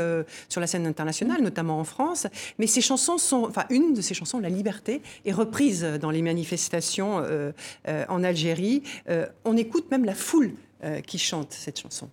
[0.50, 2.28] sur la scène internationale, notamment en France.
[2.60, 6.22] Mais ses chansons sont, enfin, une de ses chansons, La Liberté, est reprise dans les
[6.22, 7.24] manifestations
[7.88, 8.84] en Algérie.
[9.46, 10.54] on écoute même la foule
[11.08, 12.10] qui chante cette chanson.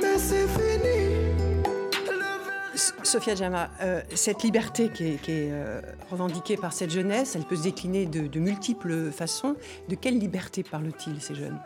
[0.00, 0.94] mais c'est fini.
[3.02, 7.62] Sophia Jama, euh, cette liberté qui est, euh, revendiquée par cette jeunesse, elle peut se
[7.62, 9.54] décliner de, multiples façons.
[9.88, 11.58] De quelle liberté parlent-ils ces jeunes?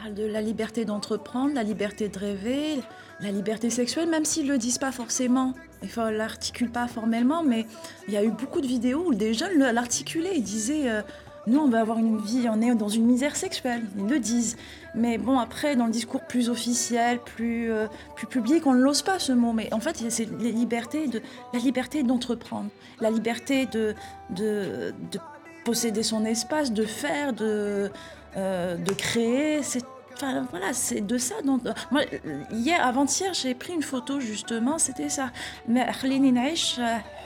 [0.00, 2.80] Parle de la liberté d'entreprendre, la liberté de rêver,
[3.20, 5.54] la liberté sexuelle, même s'ils ne le disent pas forcément.
[5.84, 7.66] Enfin, ils ne l'articulent pas formellement, mais
[8.08, 10.36] il y a eu beaucoup de vidéos où des jeunes l'articulaient.
[10.36, 11.02] Ils disaient euh,
[11.46, 13.82] nous, on va avoir une vie, on est dans une misère sexuelle.
[13.98, 14.56] Ils le disent.
[14.94, 17.86] Mais bon, après, dans le discours plus officiel, plus, euh,
[18.30, 19.52] public, on ne l'ose pas ce mot.
[19.52, 23.94] Mais en fait, c'est la liberté d'entreprendre, la liberté de,
[24.30, 25.18] de, de
[25.64, 27.90] posséder son espace, de faire, de,
[28.36, 29.60] euh, créer.
[30.16, 31.60] Enfin, voilà, c'est de ça dont.
[32.50, 35.30] Hier, avant-hier, j'ai pris une photo, justement, c'était ça.
[35.66, 35.86] Mais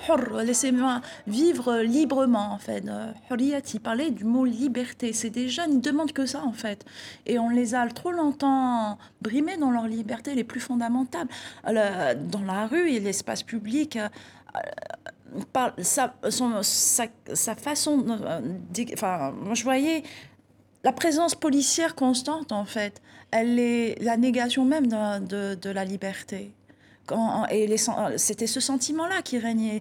[0.08, 2.84] euh, laissez-moi vivre librement, en fait.
[2.88, 5.12] Euh, il parlait du mot liberté.
[5.12, 6.84] C'est des jeunes, ils demandent que ça, en fait.
[7.26, 11.28] Et on les a trop longtemps brimés dans leur liberté les plus fondamentales.
[11.64, 13.96] Dans la rue et l'espace public.
[13.96, 14.60] Euh,
[15.52, 18.04] par sa, sa façon.
[18.94, 20.02] Enfin, moi, je voyais
[20.84, 26.52] la présence policière constante, en fait, elle est la négation même de, de- la liberté.
[27.50, 29.80] Et sen- c'était ce sentiment-là qui régnait.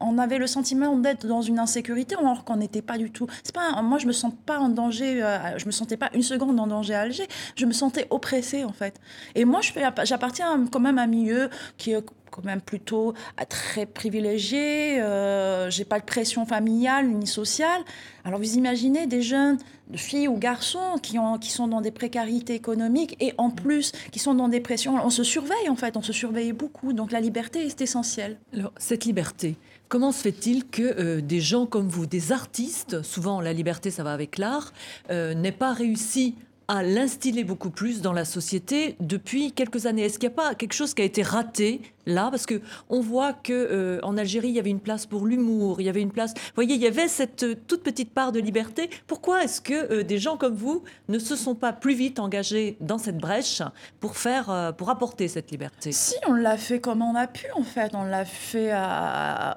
[0.00, 3.26] On avait le sentiment d'être dans une insécurité alors qu'on n'était pas du tout.
[3.42, 5.22] C'est pas, un- moi, je me sens pas en danger.
[5.22, 7.26] euh, je me sentais pas une seconde en danger à Alger.
[7.56, 9.00] Je me sentais oppressée en fait.
[9.34, 13.14] Et moi, je fais, j'appartiens quand même à un milieu qui est quand même plutôt
[13.40, 15.00] euh, très privilégié.
[15.00, 17.82] Euh, j'ai pas de pression familiale ni sociale.
[18.24, 19.56] Alors vous imaginez des jeunes,
[19.88, 23.92] de filles ou garçons qui, ont, qui sont dans des précarités économiques et en plus
[24.12, 24.96] qui sont dans des pressions.
[25.02, 26.92] On se surveille en fait, on se surveille beaucoup.
[26.92, 28.38] Donc la liberté est essentielle.
[28.52, 29.56] Alors, cette liberté,
[29.88, 34.02] comment se fait-il que euh, des gens comme vous, des artistes, souvent la liberté ça
[34.02, 34.72] va avec l'art,
[35.10, 36.34] euh, n'aient pas réussi
[36.68, 40.02] à l'instiller beaucoup plus dans la société depuis quelques années?
[40.02, 43.00] Est-ce qu'il n'y a pas quelque chose qui a été raté là Parce que on
[43.00, 46.00] voit que euh, en Algérie, il y avait une place pour l'humour, il y avait
[46.00, 46.34] une place.
[46.34, 48.90] Vous voyez, il y avait cette euh, toute petite part de liberté.
[49.06, 52.76] Pourquoi est-ce que euh, des gens comme vous ne se sont pas plus vite engagés
[52.80, 53.62] dans cette brèche
[54.00, 55.92] pour faire, pour apporter cette liberté?
[55.92, 57.92] Si, on l'a fait comme on a pu, en fait.
[57.94, 58.72] On l'a fait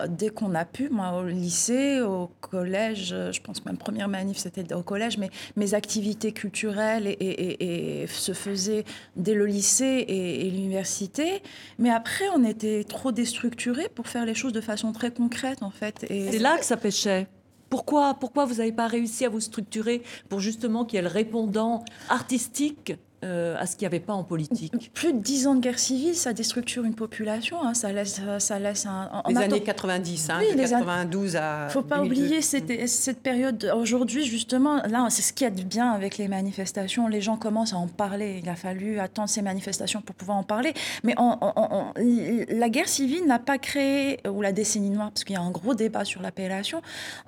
[0.09, 0.89] dès qu'on a pu.
[0.89, 5.73] Moi, au lycée, au collège, je pense même première manif, c'était au collège, mais mes
[5.73, 8.83] activités culturelles et, se faisaient
[9.15, 11.41] dès le lycée et, et l'université.
[11.79, 15.71] Mais après, on était trop déstructurés pour faire les choses de façon très concrète, en
[15.71, 16.05] fait.
[16.09, 17.27] Et C'est là que ça pêchait.
[17.69, 21.07] Pourquoi, pourquoi vous n'avez pas réussi à vous structurer pour justement qu'il y ait le
[21.07, 25.55] répondant artistique euh, à ce qu'il n'y avait pas en politique Plus de dix ans
[25.55, 27.57] de guerre civile, ça déstructure une population.
[27.63, 27.73] hein.
[27.73, 29.09] Ça laisse, ça laisse un.
[29.29, 31.67] Les années 90, hein, Oui, de les an- 92 à.
[31.69, 32.21] faut pas 2002.
[32.21, 33.71] oublier cette, cette période.
[33.75, 37.07] Aujourd'hui, justement, là, c'est ce qu'il y a de bien avec les manifestations.
[37.07, 38.39] Les gens commencent à en parler.
[38.43, 40.73] Il a fallu attendre ces manifestations pour pouvoir en parler.
[41.03, 41.93] Mais on- on- on- on-
[42.49, 45.51] la guerre civile n'a pas créé, ou la décennie noire, parce qu'il y a un
[45.51, 46.81] gros débat sur l'appellation,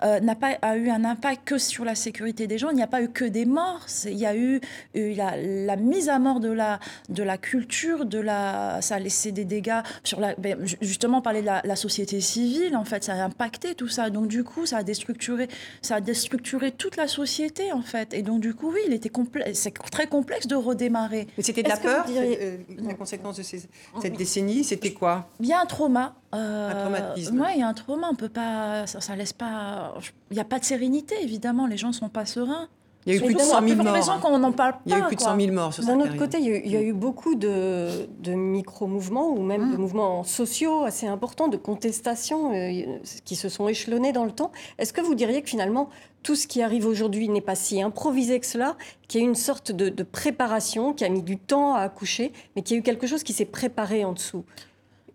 [0.03, 2.69] euh, n'a pas a eu un impact que sur la sécurité des gens.
[2.69, 3.85] Il n'y a pas eu que des morts.
[4.05, 4.59] Il y a eu,
[4.95, 8.99] eu la, la mise à mort de la, de la culture, de la, ça a
[8.99, 10.35] laissé des dégâts sur la.
[10.35, 13.87] ben, ju- justement, parler de la, la société civile, en fait, ça a impacté tout
[13.87, 14.09] ça.
[14.09, 15.47] Donc, du coup, ça a déstructuré,
[15.81, 18.13] ça a déstructuré toute la société, en fait.
[18.13, 19.11] Et donc, du coup, oui, il était.
[19.53, 21.27] C'est très complexe de redémarrer.
[21.37, 23.67] Mais c'était de la peur, diriez- euh, la conséquence de ces-
[24.01, 25.29] cette décennie, c'était quoi?
[25.39, 26.15] Il y a un trauma.
[26.33, 27.39] euh, Un traumatisme.
[27.41, 28.07] ouais, il y a un trauma.
[28.11, 28.87] On peut pas.
[28.87, 29.93] Ça, ça laisse pas.
[30.31, 31.67] Il n'y a pas de sérénité, évidemment.
[31.67, 32.67] Les gens sont pas sereins.
[33.05, 34.09] Il y a eu plus de pour 100 000 cette morts.
[34.11, 34.19] hein.
[34.21, 34.79] qu'on n'en parle pas.
[34.85, 35.31] Il y a eu plus de quoi.
[35.33, 36.93] 100 000 morts sur D'un autre côté, il y, a eu, il y a eu
[36.93, 39.71] beaucoup de, de micro-mouvements ou même Mm.
[39.73, 42.83] de mouvements sociaux assez importants, de contestations euh,
[43.25, 44.51] qui se sont échelonnés dans le temps.
[44.77, 45.89] Est-ce que vous diriez que finalement,
[46.23, 49.29] tout ce qui arrive aujourd'hui n'est pas si improvisé que cela, qu'il y a eu
[49.29, 52.77] une sorte de, de préparation, qui a mis du temps à accoucher, mais qu'il y
[52.77, 54.43] a eu quelque chose qui s'est préparé en dessous?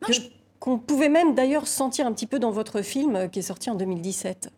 [0.02, 0.20] Non, Que- je-
[0.60, 3.70] Qu'on pouvait même d'ailleurs sentir un petit peu dans votre film euh, qui est sorti
[3.70, 4.50] en 2017.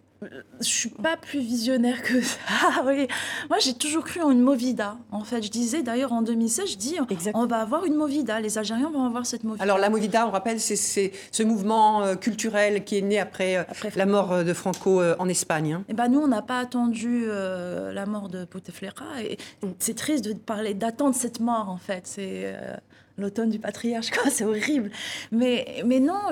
[0.60, 2.36] Je suis pas plus visionnaire que ça.
[2.62, 3.08] Ah oui.
[3.48, 4.96] Moi, j'ai toujours cru en une movida.
[5.10, 6.96] En fait, je disais d'ailleurs en 2016, je dis,
[7.34, 8.38] on va avoir une movida.
[8.40, 9.62] Les Algériens vont avoir cette movida.
[9.62, 10.76] Alors la Movida, on rappelle, c'est-
[11.32, 15.02] ce mouvement euh, culturel qui est né après, euh, Après la mort euh, de Franco
[15.18, 15.72] en Espagne.
[15.72, 15.84] hein.
[15.88, 19.04] Eh ben, nous, on n'a pas attendu euh, la mort de Bouteflika.
[19.22, 19.38] Et
[19.78, 22.02] c'est triste de parler, d'attendre cette mort, en fait.
[22.06, 22.76] C'est euh,
[23.18, 24.30] l'automne du patriarche, quoi.
[24.30, 24.90] C'est horrible.
[25.32, 26.30] Mais, mais non,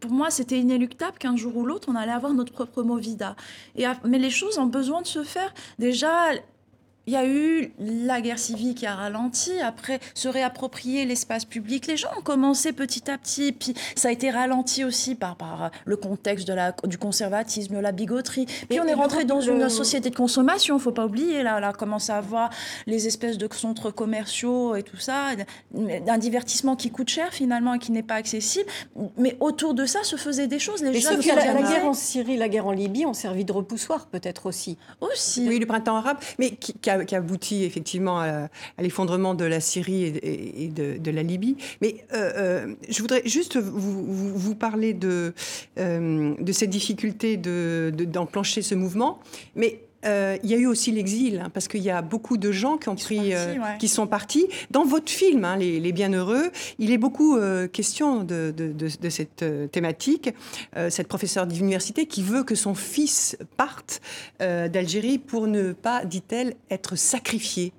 [0.00, 3.36] pour moi, c'était inéluctable qu'un jour ou l'autre, on allait avoir notre propre Movida.
[3.76, 5.52] Et, mais les choses ont besoin de se faire.
[5.78, 6.30] Déjà,
[7.06, 11.86] il y a eu la guerre civile qui a ralenti, après se réapproprier l'espace public.
[11.86, 15.70] Les gens ont commencé petit à petit, puis ça a été ralenti aussi par, par
[15.84, 18.46] le contexte de la, du conservatisme, de la bigoterie.
[18.68, 22.10] Puis on est rentré dans une société de consommation, faut pas oublier, là, là, commence
[22.10, 22.50] à avoir
[22.86, 25.28] les espèces de centres commerciaux et tout ça,
[26.08, 28.68] un divertissement qui coûte cher finalement et qui n'est pas accessible.
[29.16, 30.82] Mais autour de ça se faisaient des choses.
[30.82, 34.06] Les gens la, la guerre en Syrie, la guerre en Libye ont servi de repoussoir
[34.06, 34.76] peut-être aussi.
[35.00, 35.46] Aussi.
[35.48, 40.04] Oui, le printemps arabe, mais qui, qui qui aboutit effectivement à, l'effondrement de la Syrie
[40.22, 41.56] et, de, la Libye.
[41.80, 45.34] Mais euh, euh, je voudrais juste vous, parler de,
[45.78, 49.18] euh, de cette difficulté d'enclencher ce mouvement.
[49.54, 52.52] Mais euh, il y a eu aussi l'exil, hein, parce qu'il y a beaucoup de
[52.52, 54.46] gens qui ont pris, euh, qui sont partis.
[54.70, 58.54] Dans votre film, hein, les, Bienheureux, il est beaucoup euh, question de,
[59.08, 60.30] cette thématique.
[60.88, 64.00] cette professeure d'université qui veut que son fils parte
[64.38, 67.72] d'Algérie pour ne pas, dit-elle, être sacrifié.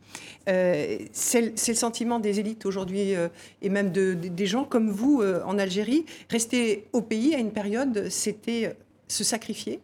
[0.46, 3.14] c'est le sentiment des élites aujourd'hui
[3.62, 6.06] et même des gens comme vous en Algérie.
[6.30, 8.76] Rester au pays à une période, c'était
[9.08, 9.80] se sacrifier?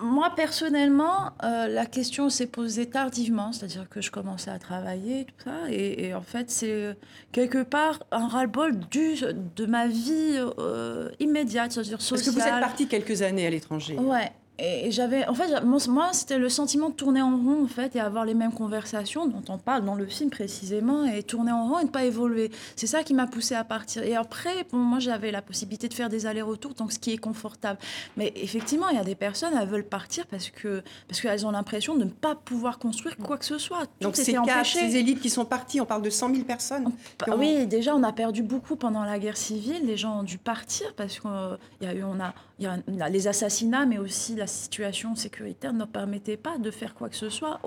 [0.00, 5.44] Moi, personnellement, euh, la question s'est posée tardivement, c'est-à-dire que je commençais à travailler, tout
[5.44, 6.94] ça, et, en fait, c'est euh,
[7.32, 12.34] quelque part un ras-le-bol de ma vie euh, immédiate, c'est-à-dire sociale.
[12.34, 13.96] Parce que vous êtes parti quelques années à l'étranger.
[13.96, 17.96] Ouais, et j'avais, en fait, moi, c'était le sentiment de tourner en rond, en fait,
[17.96, 21.68] et avoir les mêmes conversations dont on parle dans le film précisément, et tourner en
[21.68, 22.50] rond et ne pas évoluer.
[22.76, 24.02] C'est ça qui m'a poussé à partir.
[24.02, 27.18] Et après, bon, moi, j'avais la possibilité de faire des allers-retours, donc ce qui est
[27.18, 27.78] confortable.
[28.16, 31.50] Mais effectivement, il y a des personnes, elles veulent partir parce que parce qu'elles ont
[31.50, 33.86] l'impression de ne pas pouvoir construire quoi que ce soit.
[33.86, 36.90] Tout donc ces ces élites qui sont parties, on parle de 100 000 personnes.
[37.36, 39.84] Oui, déjà, on a perdu beaucoup pendant la guerre civile.
[39.84, 43.28] Les gens ont dû partir parce qu'il y a eu, on a, y a les
[43.28, 47.60] assassinats, mais aussi la situation sécuritaire ne permettait pas de faire quoi que ce soit.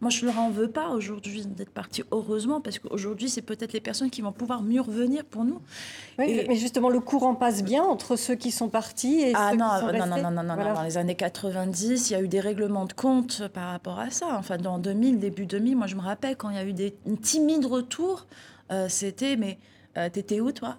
[0.00, 3.72] Moi, je ne leur en veux pas aujourd'hui d'être partis, heureusement, parce qu'aujourd'hui, c'est peut-être
[3.72, 5.60] les personnes qui vont pouvoir mieux revenir pour nous.
[6.18, 9.56] Oui, mais justement, le courant passe bien entre ceux qui sont partis et ah ceux
[9.56, 9.98] non, qui sont non, restés.
[9.98, 12.86] Non, non, non, non, non, dans les années 90, il y a eu des règlements
[12.86, 14.36] de compte par rapport à ça.
[14.38, 16.94] Enfin, dans 2000, début 2000, moi, je me rappelle quand il y a eu des
[17.22, 18.26] timides retours,
[18.70, 19.58] euh, c'était, mais
[19.96, 20.76] euh, t'étais où, toi?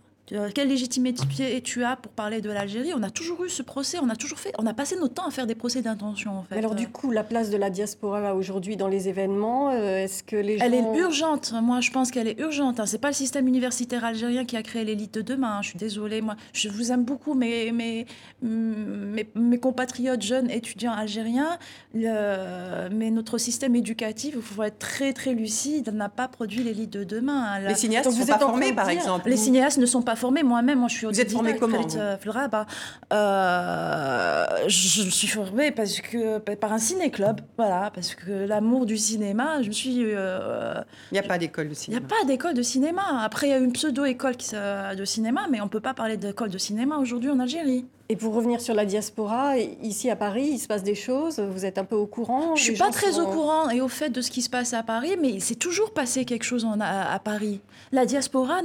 [0.53, 2.91] Quelle légitimité tu as pour parler de l'Algérie?
[2.95, 5.27] On a toujours eu ce procès, on a toujours fait, on a passé notre temps
[5.27, 6.57] à faire des procès d'intention en fait.
[6.57, 10.35] alors du coup, la place de la diaspora aujourd'hui dans les événements, euh, est-ce que
[10.35, 10.65] les gens...
[10.65, 11.53] Elle est urgente.
[11.61, 12.79] Moi, je pense qu'elle est urgente.
[12.79, 12.85] Hein.
[12.85, 15.57] C'est pas le système universitaire algérien qui a créé l'élite de demain.
[15.57, 15.61] Hein.
[15.61, 16.21] Je suis désolée.
[16.21, 18.05] Moi, je vous aime beaucoup, mais mes,
[18.41, 21.57] mes, mes compatriotes jeunes étudiants algériens,
[21.93, 27.03] mais notre système éducatif, il faut être très très lucide, n'a pas produit l'élite de
[27.03, 27.45] demain.
[27.53, 27.59] Hein.
[27.67, 29.29] Les cinéastes ne sont pas formés, par exemple.
[29.29, 30.43] Les cinéastes ne sont pas formée.
[30.43, 32.17] Moi-même, moi, je suis Vous êtes formée comment euh,
[32.51, 32.65] bah,
[33.13, 38.97] euh, je, me suis formée parce que, par un ciné-club, voilà, parce que l'amour du
[38.97, 40.03] cinéma, je me suis...
[40.03, 41.99] Euh, il n'y a pas d'école de cinéma.
[41.99, 43.21] Il n'y a pas d'école de cinéma.
[43.21, 46.49] Après, il y a une pseudo-école de cinéma, mais on ne peut pas parler d'école
[46.49, 47.85] de cinéma aujourd'hui en Algérie.
[48.09, 51.65] Et pour revenir sur la diaspora, ici à Paris, il se passe des choses, vous
[51.65, 54.09] êtes un peu au courant Je ne suis pas très au courant et au fait
[54.09, 56.79] de ce qui se passe à Paris, mais il s'est toujours passé quelque chose en,
[56.79, 57.59] à, Paris.
[57.91, 58.61] La diaspora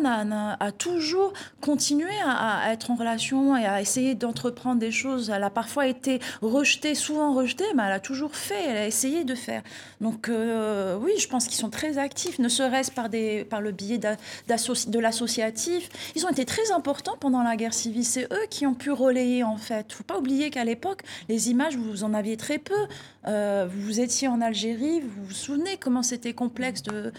[0.61, 5.31] a, toujours continué à, être en relation et à essayer d'entreprendre des choses.
[5.35, 9.25] Elle a parfois été rejetée, souvent rejetée, mais elle a toujours fait, elle a essayé
[9.25, 9.63] de faire.
[10.01, 13.09] Donc euh, oui, je pense qu'ils sont très actifs, ne serait-ce par,
[13.51, 15.89] par le biais de l'associatif.
[16.15, 18.05] Ils ont été très importants pendant la guerre civile.
[18.05, 19.93] C'est eux qui ont pu relayer en fait.
[19.93, 22.87] Faut pas oublier qu'à l'époque, les images, vous en aviez très peu.
[23.27, 27.13] Euh, vous étiez en Algérie, vous vous souvenez comment c'était complexe de,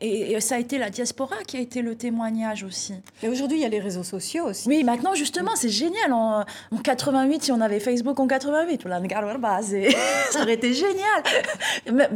[0.00, 2.94] et, ça a été la diaspora qui a été le témoignage aussi.
[3.22, 4.68] Et aujourd'hui, il y a les réseaux sociaux aussi.
[4.68, 6.12] Oui, maintenant, justement, c'est génial.
[6.12, 6.44] En,
[6.82, 8.82] 88, si on avait Facebook en 88,
[10.30, 11.22] ça aurait été génial.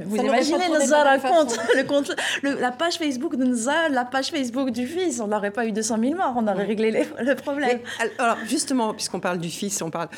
[0.06, 4.86] Vous imaginez Nazar compte, le compte la page Facebook de Nazar, la page Facebook du
[4.86, 5.20] fils.
[5.20, 7.80] On n'aurait pas eu 200 000 morts, on aurait réglé le problème.
[8.18, 10.08] alors, justement, puisqu'on parle du fils, on parle.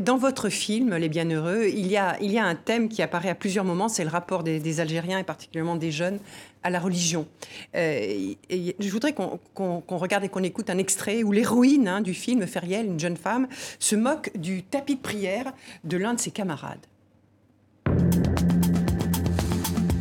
[0.00, 3.30] Dans votre film, Les Bienheureux, il y a, il y a un thème qui apparaît
[3.30, 6.18] à plusieurs moments c'est le rapport des, des Algériens et particulièrement des jeunes
[6.68, 7.26] à la religion.
[7.74, 12.14] Euh, et je voudrais qu'on regarde et qu'on écoute un extrait où l'héroïne hein, du
[12.14, 15.52] film, Feriel, une jeune femme, se moque du tapis de prière
[15.84, 16.86] de l'un de ses camarades.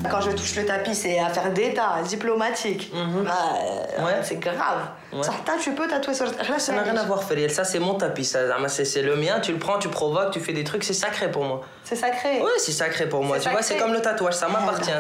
[0.09, 2.91] Quand je touche le tapis, c'est affaire d'État, diplomatique.
[2.93, 3.23] Mhm.
[3.23, 3.31] Bah,
[3.99, 4.13] euh, ouais.
[4.23, 4.87] C'est grave.
[5.21, 7.51] Ça, tu peux tatouer sur Ça n'a rien à voir, Feriel.
[7.51, 8.25] Ça, c'est mon tapis.
[8.25, 9.39] C'est le mien.
[9.39, 10.83] Tu le prends, tu provoques, tu fais des trucs.
[10.83, 11.61] C'est sacré pour moi.
[11.83, 13.39] C'est sacré Oui, c'est sacré pour moi.
[13.39, 14.35] Tu vois, c'est comme le tatouage.
[14.35, 14.91] Ça m'appartient.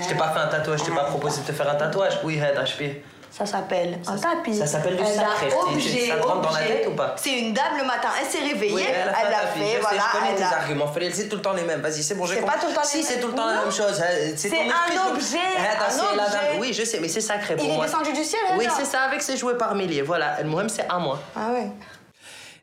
[0.00, 0.80] Je t'ai pas fait un tatouage.
[0.80, 2.20] Je t'ai pas proposé de te faire un tatouage.
[2.24, 2.92] Oui, je
[3.32, 4.54] Ça s'appelle un tapis.
[4.56, 5.48] Ça s'appelle du Elle a sacré.
[5.72, 8.26] objet, ça te rentre dans la tête ou pas C'est une dame le matin, elle
[8.26, 9.58] s'est réveillée, Oui, elle, a a fait un tapis.
[9.60, 10.00] fait, je voilà.
[10.00, 10.92] sais, je connais elle tes a- arguments.
[11.12, 11.80] C'est tout le temps les mêmes.
[11.80, 12.56] Vas-y, c'est bon, j'ai C'est compris.
[12.56, 14.02] pas tout le temps Si, c'est tout le temps la même chose.
[14.36, 16.30] C'est un objet, Eh, attends, un objet.
[16.32, 17.86] dame- Oui, je sais, mais c'est sacré pour Il est moi.
[17.86, 20.02] descendu du ciel, Oui, c'est ça, avec ses jouets par milliers.
[20.02, 21.18] Voilà, moi-même, c'est à moi.
[21.34, 21.68] Ah ouais.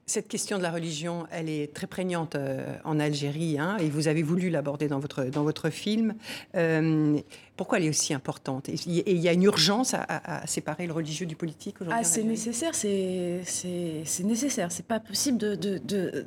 [0.06, 4.08] Cette question de la religion, elle est très prégnante euh, en Algérie, hein, et vous
[4.08, 6.16] avez voulu l'aborder dans votre, dans votre film.
[6.56, 7.16] Euh,
[7.60, 10.02] pourquoi elle est aussi importante Et il y- et il y a une urgence à,
[10.02, 14.72] à- à séparer le religieux du politique aujourd'hui Ah, c'est nécessaire, c'est c'est- nécessaire.
[14.72, 16.24] C'est pas possible de, de, de,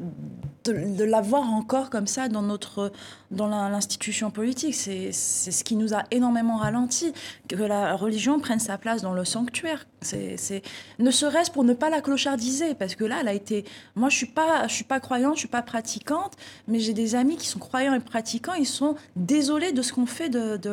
[0.64, 2.92] de, de l'avoir encore comme ça dans notre
[3.30, 4.74] dans l'institution politique.
[4.74, 7.14] C'est ce qui nous a énormément ralenti,
[7.48, 9.86] que la religion prenne sa place dans le sanctuaire.
[10.02, 10.62] C'est c'est-
[10.98, 13.64] ne serait-ce pour ne pas la clochardiser, parce que là, elle a été.
[13.96, 16.34] Moi, je suis pas, je suis pas croyante, je suis pas pratiquante,
[16.68, 18.54] mais j'ai des amis qui sont croyants et pratiquants.
[18.66, 20.68] Ils sont désolés de ce qu'on fait de, de,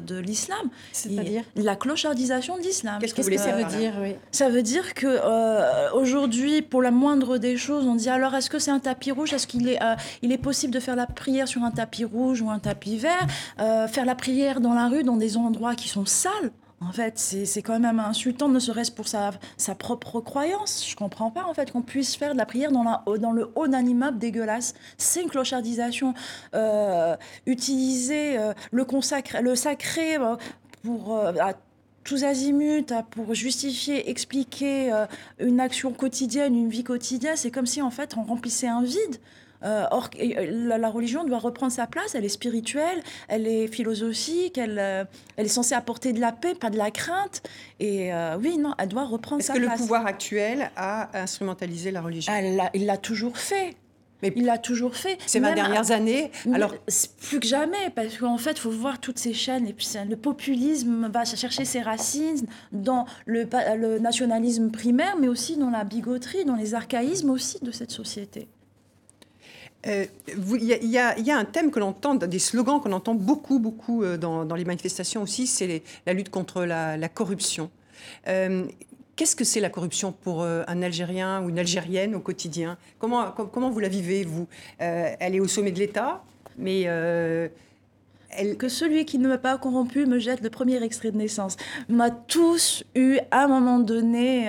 [0.00, 0.68] de l'islam.
[0.92, 2.98] C'est-à-dire la clochardisation de l'islam.
[3.00, 4.14] Qu'est-ce que vous ça veut dire, oui.
[4.30, 8.50] Ça veut dire que euh, aujourd'hui, pour la moindre des choses, on dit alors est-ce
[8.50, 9.32] que c'est un tapis rouge?
[9.32, 12.42] Est-ce qu'il est, euh, il est possible de faire la prière sur un tapis rouge
[12.42, 13.26] ou un tapis vert?
[13.60, 16.52] Euh, Faire la prière dans la rue, dans des endroits qui sont sales?
[16.88, 20.84] En fait, c'est quand même insultant, ne serait-ce pour sa, sa propre croyance.
[20.88, 23.50] Je comprends pas, en fait, qu'on puisse faire de la prière dans, la, dans le
[23.54, 24.74] haut d'un immeuble dégueulasse.
[24.96, 26.14] C'est une clochardisation.
[26.54, 27.16] Euh,
[27.46, 30.36] utiliser euh, le, consacré, le sacré euh,
[30.82, 31.52] pour, à
[32.04, 34.92] tous azimuts, pour justifier, expliquer
[35.38, 39.18] une action quotidienne, une vie quotidienne, c'est comme si, en fait, on remplissait un vide.
[39.64, 43.66] Euh, or, euh, la, la religion doit reprendre sa place, elle est spirituelle, elle est
[43.68, 45.04] philosophique, elle, euh,
[45.36, 47.42] elle est censée apporter de la paix, pas de la crainte.
[47.80, 49.80] Et euh, oui, non, elle doit reprendre Est-ce sa que le place.
[49.80, 52.32] pouvoir actuel a instrumentalisé la religion?
[52.32, 53.76] Elle il l'a toujours fait.
[54.22, 55.18] il l'a toujours fait.
[55.26, 56.74] Ces 20 Même dernières à- années, Mais alors-
[57.28, 59.66] plus que jamais, parce qu'en fait, il faut voir toutes ces chaînes.
[59.66, 65.56] Et puis, le populisme va chercher ses racines dans le, le nationalisme primaire, mais aussi
[65.56, 68.48] dans la bigoterie, dans les archaïsmes aussi de cette société.
[69.86, 74.02] Euh, Il y, a- un thème que l'on entend, des slogans qu'on entend beaucoup, beaucoup
[74.04, 77.70] euh, dans, les manifestations aussi, c'est la lutte contre la, corruption.
[78.28, 78.64] Euh,
[79.14, 82.78] Qu'est-ce que c'est la corruption pour un Algérien ou une Algérienne au quotidien?
[82.98, 84.48] Comment, com- comment vous la vivez, vous?
[84.78, 86.24] Elle est au sommet de l'État,
[86.56, 86.84] mais.
[88.58, 91.58] Que celui qui ne m'a pas corrompu me jette le premier extrait de naissance.
[91.90, 94.48] On a tous eu, à un moment donné,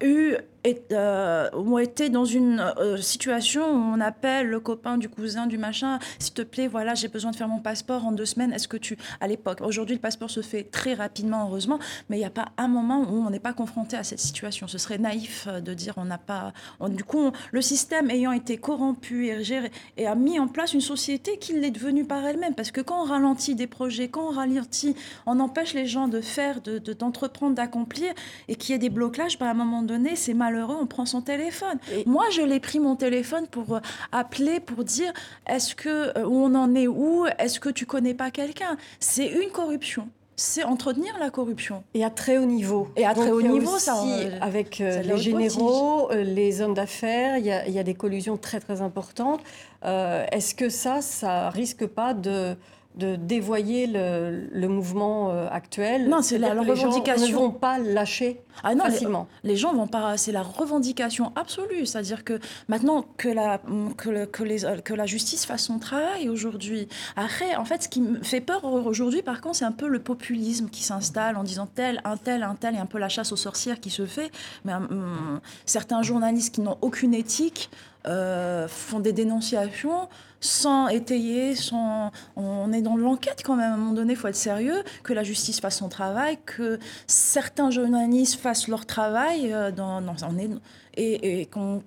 [0.00, 5.08] eu, et, euh, ont été dans une euh, situation où on appelle le copain du
[5.08, 8.24] cousin, du machin, s'il te plaît, voilà, j'ai besoin de faire mon passeport en deux
[8.26, 8.96] semaines, est-ce que tu...
[9.20, 12.48] À l'époque, aujourd'hui, le passeport se fait très rapidement, heureusement, mais il n'y a pas
[12.58, 14.68] un moment où on n'est pas confronté à cette situation.
[14.68, 16.52] Ce serait naïf euh, de dire on n'a pas...
[16.88, 20.80] du coup, le système ayant été corrompu et, géré, et a mis en place une
[20.80, 22.54] société qui l'est devenue par elle-même.
[22.54, 24.94] Parce que quand on ralentit des projets, quand on ralentit,
[25.26, 28.12] on empêche les gens de faire, de- de- d'entreprendre, d'accomplir,
[28.48, 31.06] et qu'il y ait des blocages, bah, à un moment donné, c'est malheureux, on prend
[31.06, 31.78] son téléphone.
[32.06, 33.80] Moi, je l'ai pris mon téléphone pour euh,
[34.12, 35.12] appeler, pour dire
[35.46, 37.26] est-ce que euh, on en est où?
[37.38, 38.76] Est-ce que tu connais pas quelqu'un?
[39.00, 40.08] C'est une corruption.
[40.34, 41.84] C'est entretenir la corruption.
[41.94, 42.88] Et à très haut niveau.
[42.96, 46.24] Et à très Donc, haut niveau, aussi, ça, euh, avec euh, ça les généraux, euh,
[46.24, 49.40] les hommes d'affaires, il y, a, il y a des collusions très très importantes.
[49.84, 52.56] Euh, Est-ce que ça, ça risque pas de
[52.94, 57.26] de dévoyer le, le mouvement euh, actuel Non, c'est la, la que les gens revendication.
[57.28, 59.28] ne vont pas lâcher Ah non, les- facilement.
[59.44, 60.16] Les, gens vont pas.
[60.18, 61.86] C'est la revendication absolue.
[61.86, 63.62] C'est-à-dire que maintenant que la,
[63.96, 66.86] que, le- que les, que la justice fasse son travail aujourd'hui.
[67.16, 69.98] Après, en fait, ce qui me fait peur aujourd'hui, par contre, c'est un peu le
[70.00, 73.32] populisme qui s'installe en disant tel, un tel, un tel, et un peu la chasse
[73.32, 74.30] aux sorcières qui se fait.
[74.66, 77.70] Mais hum, certains journalistes qui n'ont aucune éthique
[78.06, 80.08] euh, font des dénonciations
[80.42, 82.10] sans étayer, sans...
[82.36, 85.14] on est dans l'enquête quand même, à un moment donné, il faut être sérieux, que
[85.14, 90.50] la justice fasse son travail, que certains journalistes fassent leur travail, euh, dans, on est,
[90.96, 91.82] et, et qu'on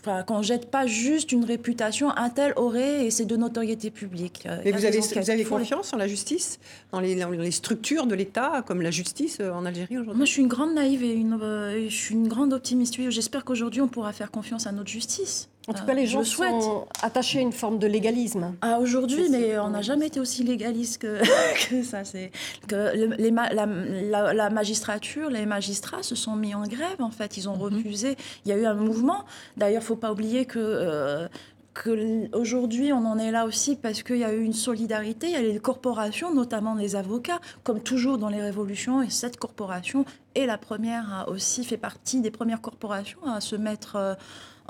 [0.00, 4.44] enfin, qu'on jette pas juste une réputation, un tel aurait, et c'est de notoriété publique.
[4.46, 6.58] Euh, Mais vous avez, vous avez confiance en la justice,
[6.92, 10.16] dans les, dans les structures de l'État, comme la justice euh, en Algérie aujourd'hui?
[10.16, 12.96] Moi, je suis une grande naïve et une, euh, je suis une grande optimiste.
[13.10, 15.48] J'espère qu'aujourd'hui, on pourra faire confiance à notre justice.
[15.68, 18.54] En tout Euh, cas, les gens sont attachés à une forme de légalisme.
[18.62, 21.20] Ah, aujourd'hui, mais on n'a jamais été aussi légaliste que,
[21.68, 22.04] que ça.
[22.04, 22.32] C'est
[22.66, 27.36] que les la, la- la magistrature, les magistrats se sont mis en grève, en fait.
[27.36, 28.16] Ils ont refusé.
[28.44, 29.24] Il y a eu un mouvement.
[29.56, 30.58] D'ailleurs, il ne faut pas oublier que.
[30.58, 31.28] euh,
[31.72, 35.32] que aujourd'hui on en est là aussi parce qu'il y a eu une solidarité, il
[35.32, 40.04] y a les corporations, notamment les avocats, comme toujours dans les révolutions, et cette corporation
[40.34, 44.14] est la première à aussi fait partie des premières corporations à se mettre euh,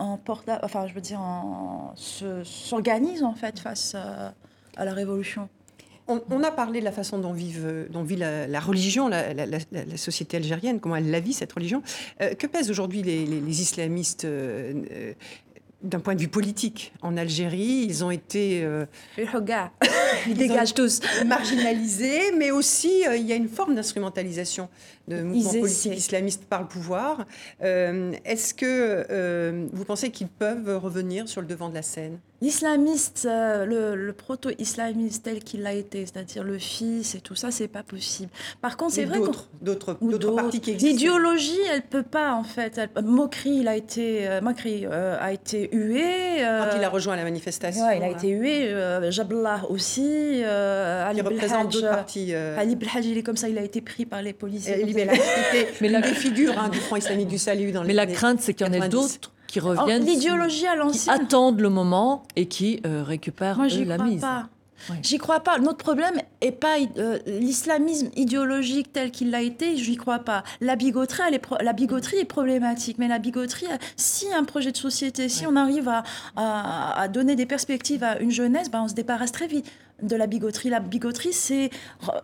[0.01, 0.19] en
[0.63, 1.21] enfin je veux dire,
[2.45, 4.35] s'organise en fait face à,
[4.77, 5.49] à la révolution.
[6.09, 7.55] On, a parlé de la façon dont, vit
[8.17, 11.83] la, religion, la, société algérienne, comment elle la vit, cette religion.
[12.19, 14.27] que pèsent aujourd'hui les, islamistes
[15.83, 16.93] d'un point de vue politique.
[17.03, 18.85] En Algérie, ils ont été euh,
[20.27, 21.01] ils dégagent tous.
[21.27, 24.69] marginalisés, mais aussi euh, il y a une forme d'instrumentalisation.
[25.09, 27.27] De mouvements politiques islamistes par le pouvoir.
[27.63, 32.19] Euh, est-ce que euh, vous pensez qu'ils peuvent revenir sur le devant de la scène?
[32.43, 37.69] L'islamiste, euh, le, proto-islamiste tel qu'il a été, c'est-à-dire le fils et tout ça, c'est
[37.69, 38.31] pas possible.
[38.61, 40.97] Par contre, c'est vrai d'autres, d'autres, partis qui existent.
[40.97, 42.81] L'idéologie, elle peut pas en fait.
[43.03, 46.39] Mokri, il a été, Mokri a été hué.
[46.39, 47.91] Quand il a rejoint la manifestation.
[47.91, 48.75] il a été hué.
[49.11, 50.43] Jabla aussi.
[50.45, 52.35] Ali représente d'autres partis.
[52.35, 54.87] Ali Belhaj, il est comme ça, il a été pris par les policiers
[55.81, 58.67] mais la figure hein, du Front islamique du salut dans Mais la crainte, c'est qu'il
[58.67, 63.03] y en ait d'autres qui reviennent, l'idéologie à qui attendent le moment et qui euh,
[63.03, 64.21] récupèrent Moi, eux, la crois mise.
[64.21, 64.49] Pas.
[65.03, 65.59] J'y crois pas.
[65.59, 69.77] Notre problème est pas euh, l'islamisme idéologique tel qu'il l'a été.
[69.77, 70.43] J'y crois pas.
[70.61, 74.77] La bigoterie, elle est la bigoterie est problématique, mais la bigoterie, si un projet de
[74.77, 76.03] société, si on arrive à,
[76.37, 79.71] à, donner des perspectives à une jeunesse, ben on se débarrasse très vite
[80.03, 80.71] de la bigoterie.
[80.71, 81.71] La bigoterie, c'est,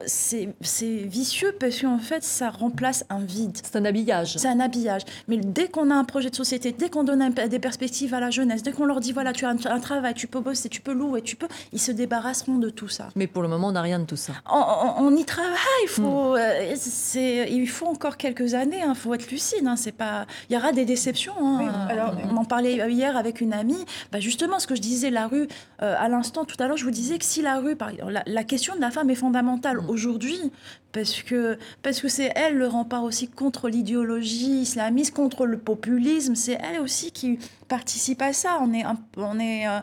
[0.06, 0.48] c'est,
[0.84, 3.58] vicieux parce qu'en fait, ça remplace un vide.
[3.62, 4.36] C'est un habillage.
[4.36, 5.02] C'est un habillage.
[5.28, 8.30] Mais dès qu'on a un projet de société, dès qu'on donne des perspectives à la
[8.30, 10.92] jeunesse, dès qu'on leur dit, voilà, tu as un, travail, tu peux bosser, tu peux
[10.92, 13.08] louer, tu peux, ils se débarrasseront de tout ça.
[13.16, 14.32] Mais pour le moment, on n'a rien de tout ça.
[14.50, 15.56] On, y travaille.
[15.84, 16.38] Il faut, hmm.
[16.38, 18.78] euh, c'est, il faut encore quelques années.
[18.78, 19.66] Il hein, faut être lucide.
[19.66, 21.34] Hein, c'est pas, il y aura des déceptions.
[21.40, 21.86] Hein.
[21.88, 23.84] alors, on en parlait hier avec une amie.
[24.12, 25.48] Bah, justement, ce que je disais, la rue,
[25.82, 27.65] euh, à l'instant, tout à l'heure, je vous disais que si la rue
[28.26, 29.90] la, question de la femme est fondamentale mm.
[29.90, 30.38] aujourd'hui
[30.92, 36.34] parce que parce que c'est elle le rempart aussi contre l'idéologie islamiste, contre le populisme.
[36.34, 37.38] C'est elle aussi qui
[37.68, 38.58] participe à ça.
[38.62, 38.84] On est,
[39.16, 39.80] on est euh,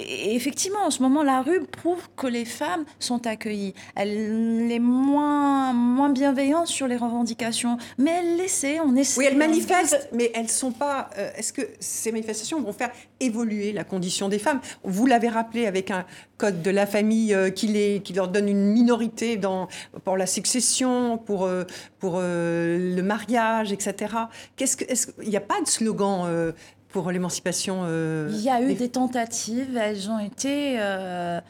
[0.00, 3.74] et effectivement, en ce moment, la rue prouve que les femmes sont accueillies.
[3.94, 9.20] Elle est moins, moins bienveillante sur les revendications, mais elle l'essaie, on essaie.
[9.20, 11.10] Oui, elle manifeste, mais elles sont pas.
[11.18, 12.90] Euh, est-ce que ces manifestations vont faire
[13.20, 14.60] évoluer la condition des femmes?
[14.84, 16.04] Vous l'avez rappelé avec un
[16.38, 19.68] code de la famille euh, qui, les, qui leur donne une minorité dans,
[20.04, 21.64] pour la succession, pour, euh,
[21.98, 24.14] pour le mariage, etc.
[24.56, 24.84] Qu'est-ce que,
[25.22, 26.52] il n'y a pas de slogan
[26.92, 28.88] pour l'émancipation euh, Il y a eu des...
[28.88, 30.76] tentatives, elles ont été...
[30.78, 31.40] Euh,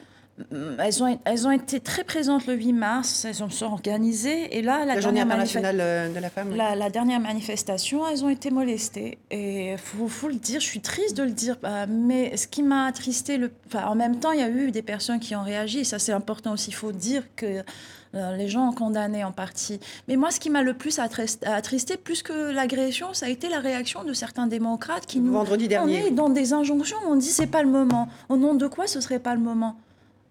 [0.78, 4.56] elles ont, elles ont été très présentes le 8 mars, elles ont sont organisées.
[4.56, 6.56] Et là, la, journée internationale euh, de la femme.
[6.56, 9.18] La, dernière manifestation, elles ont été molestées.
[9.30, 11.56] Et il faut, faut, le dire, je suis triste de le dire,
[11.88, 14.80] mais ce qui m'a attristé, le, enfin, en même temps, il y a eu des
[14.80, 15.84] personnes qui ont réagi.
[15.84, 16.70] Ça, c'est important aussi.
[16.70, 17.62] Il faut dire que
[18.14, 19.80] euh, les gens ont condamné en partie.
[20.08, 23.60] Mais moi, ce qui m'a le plus attristé, plus que l'agression, ça a été la
[23.60, 25.32] réaction de certains démocrates qui nous...
[25.32, 26.02] Vendredi dernier.
[26.02, 28.08] On est dans des injonctions, on dit c'est pas le moment.
[28.28, 29.76] Au nom de quoi ce serait pas le moment?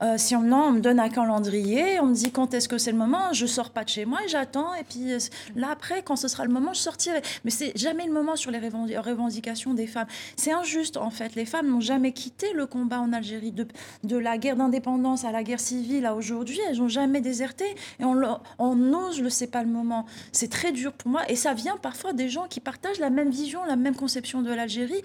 [0.02, 2.92] Euh, si on, on me donne un calendrier, on me dit quand est-ce que c'est
[2.92, 4.74] le moment, je sors pas de chez moi et j'attends.
[4.76, 5.20] Et puis euh,
[5.56, 7.22] là, après, quand ce sera le moment, je sortirai.
[7.44, 10.08] Mais c'est jamais le moment sur les revendications des femmes.
[10.36, 11.36] C'est injuste, en fait.
[11.36, 13.52] Les femmes n'ont jamais quitté le combat en Algérie.
[13.52, 13.68] De,
[14.04, 17.66] de la guerre d'indépendance à la guerre civile à aujourd'hui, elles n'ont jamais déserté.
[18.00, 18.22] Et on,
[18.58, 20.06] on ose le c'est pas le moment.
[20.32, 21.22] C'est très dur pour moi.
[21.30, 24.54] Et ça vient parfois des gens qui partagent la même vision, la même conception de
[24.54, 25.02] l'Algérie.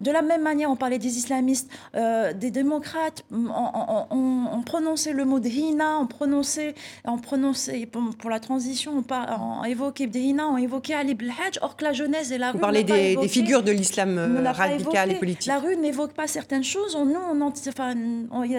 [0.00, 3.24] De la même manière, on parlait des islamistes, euh, des démocrates.
[3.30, 6.74] on, prononçait le mot Dhina, on prononçait,
[7.04, 11.76] on prononçait pour, la transition, on, par, on évoquait Dhina, on évoquait Ali Belhadj, or
[11.76, 12.58] que la jeunesse et la rue.
[12.58, 15.46] Vous parlez des, figures de l'islam euh, radical et politique.
[15.46, 16.96] La rue n'évoque pas certaines choses.
[16.96, 17.94] nous, on, enfin,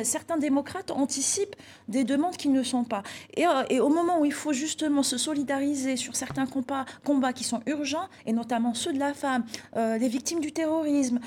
[0.03, 1.55] certains démocrates anticipent
[1.87, 3.03] des demandes qui ne sont pas.
[3.37, 7.43] Euh, et, au moment où il faut justement se solidariser sur certains combats, combats qui
[7.43, 11.19] sont urgents, et notamment ceux de la femme, euh, les victimes du terrorisme,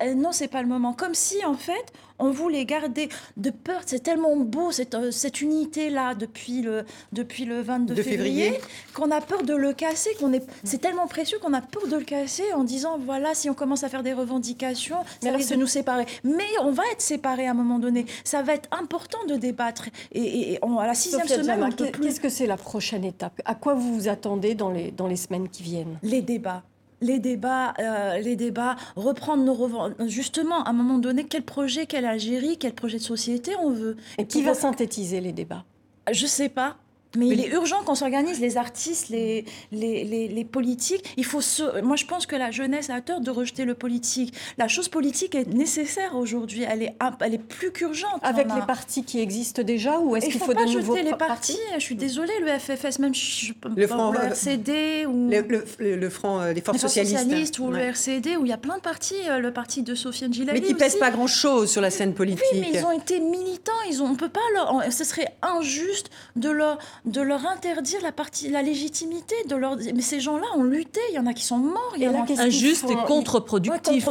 [0.00, 0.92] non, non, c'est pas le moment.
[0.92, 3.80] Comme si, en fait, on voulait garder de peur.
[3.86, 8.58] C'est tellement beau, cette, euh, cette unité-là, depuis le, depuis le 22 février,
[8.94, 10.10] qu'on a peur de le casser.
[10.18, 13.48] qu'on est, C'est tellement précieux qu'on a peur de le casser en disant voilà, si
[13.50, 16.06] on commence à faire des revendications, ça risque de nous séparer.
[16.24, 18.06] Mais on va être séparés à un moment donné.
[18.24, 19.88] Ça va être important de débattre.
[20.12, 23.40] Et, à la sixième semaine, Qu'est-ce que c'est la prochaine étape?
[23.44, 25.98] À quoi vous vous attendez dans les, dans les semaines qui viennent?
[26.02, 26.62] Les débats
[27.00, 32.04] les débats, euh, les débats, reprendre nos justement à un moment donné quel projet, quelle
[32.04, 33.96] Algérie, quel projet de société on veut?
[34.18, 35.64] Et qui va synthétiser les débats?
[36.10, 36.76] Je sais pas.
[37.16, 41.14] Mais, il est urgent qu'on s'organise, les artistes, les, les, les, politiques.
[41.16, 41.80] Il faut se...
[41.80, 44.34] Moi, je pense que la jeunesse a tort de rejeter le politique.
[44.58, 46.64] La chose politique est nécessaire aujourd'hui.
[46.68, 48.20] Elle est, elle est plus qu'urgente.
[48.22, 51.08] Avec les partis qui existent déjà ou est-ce qu'il faut, faut pas de nouveaux jeter
[51.08, 55.96] les partis Je suis désolée, le FFS, même je, le front le RCD ou le,
[55.96, 59.16] le, front des forces socialistes, ou le RCD où il y a plein de partis,
[59.40, 60.60] le parti de Sofiane Gilali.
[60.60, 62.44] Mais qui pèsent pas grand-chose sur la scène politique.
[62.52, 63.72] Oui, mais ils ont été militants.
[63.88, 66.78] Ils ont, on peut pas leur, ce serait injuste de leur
[67.10, 69.76] de leur interdire la, partie, la légitimité de leur...
[69.76, 71.92] Mais ces gens-là ont lutté, il y en a qui sont morts.
[71.96, 74.08] Il y en a qui Injuste et contre-productif.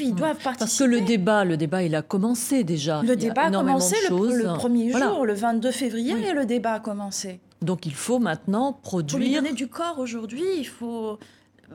[0.00, 0.58] ils doivent participer.
[0.58, 3.02] Parce que le débat, le débat, il a commencé déjà.
[3.02, 6.80] Le débat a commencé le, le, premier jour, le 22 février, et le débat a
[6.80, 7.40] commencé.
[7.62, 9.18] Donc il faut maintenant produire...
[9.18, 11.18] Faut lui donner du corps aujourd'hui, il faut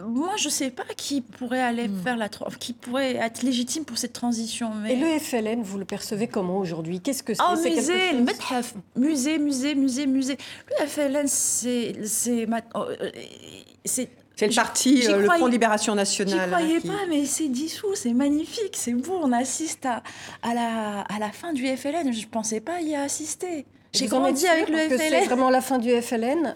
[0.06, 2.02] moi, je ne sais pas qui pourrait aller hmm.
[2.04, 2.30] faire la
[2.60, 4.72] qui pourrait être légitime pour cette transition.
[4.76, 4.94] Mais...
[4.94, 7.02] Et le FLN, vous le percevez comment aujourd'hui?
[7.02, 7.42] Qu'est-ce que c'est?
[7.44, 8.14] Oh, musée,
[8.96, 10.38] musée, musée, musée, musée.
[10.80, 13.10] Le FLN, c'est c'est oh, euh,
[13.86, 16.50] c'est c'est le parti, euh, le Front Libération Nationale.
[16.50, 19.20] Je croyais hein, pas, mais c'est dissous, c'est magnifique, c'est beau.
[19.22, 20.02] On assiste à,
[20.42, 22.14] à, la, à la fin du FLN.
[22.14, 23.66] Je ne pensais pas y assister.
[23.92, 24.98] J'ai grandi avec le FLN.
[24.98, 26.56] C'est vraiment la fin du FLN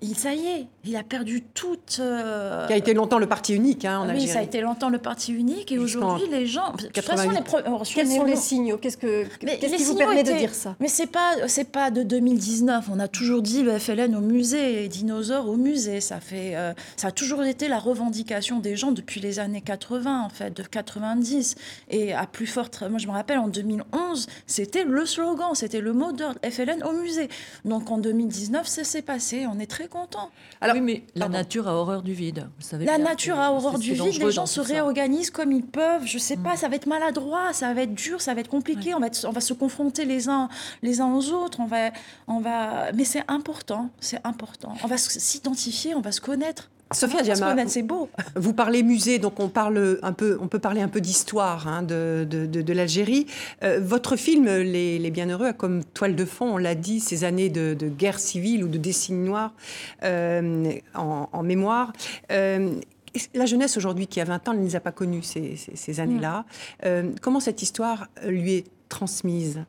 [0.00, 1.98] il, ça y est, il a perdu toute.
[2.00, 4.32] Euh, Qui a été longtemps le parti unique hein, en oui, Algérie.
[4.32, 6.72] ça a été longtemps le parti unique et aujourd'hui les gens.
[6.72, 7.38] De toute façon, les
[7.94, 8.78] Quels sont les signaux?
[8.78, 10.76] Qu'est-ce que qu'est-ce qui vous permet de dire ça?
[10.78, 12.86] Mais c'est pas c'est pas de 2019.
[12.92, 16.00] On a toujours dit le FLN au musée, les dinosaures au musée.
[16.00, 20.22] Ça fait euh, ça a toujours été la revendication des gens depuis les années 80
[20.24, 21.56] en fait, de 90
[21.90, 22.82] et à plus forte.
[22.88, 26.92] Moi je me rappelle en 2011, c'était le slogan, c'était le mot d'ordre FLN au
[26.92, 27.28] musée.
[27.64, 29.46] Donc en 2019, ça s'est passé.
[29.52, 30.30] On est très content.
[30.60, 32.48] Alors, oui, mais la nature a horreur du vide.
[32.58, 34.20] Vous savez la nature a horreur du vide.
[34.20, 36.06] Les gens se réorganisent comme ils peuvent.
[36.06, 38.94] Je sais pas, ça va être maladroit, ça va être dur, ça va être compliqué.
[38.94, 40.48] On, va on va se confronter les uns,
[40.82, 41.60] les uns aux autres.
[41.60, 41.90] On va,
[42.26, 42.92] on va...
[42.92, 44.74] Mais c'est important, c'est important.
[44.84, 46.68] On va s'identifier, on va se connaître.
[46.92, 48.08] Sophia Diama, c'est beau.
[48.34, 51.82] Vous parlez musée, donc on parle un peu, on peut parler un peu d'histoire hein,
[51.82, 53.26] de, de, de, l'Algérie.
[53.62, 57.24] Euh, votre film, Les, les, Bienheureux, a comme toile de fond, on l'a dit, ces
[57.24, 59.52] années de, guerre civile ou de décennies noires
[60.02, 61.92] euh, en, mémoire.
[62.32, 62.74] Euh,
[63.34, 66.44] la jeunesse aujourd'hui qui a 20 ans, ne les a pas connues ces, ces, années-là.
[67.20, 69.64] comment cette histoire lui est transmise?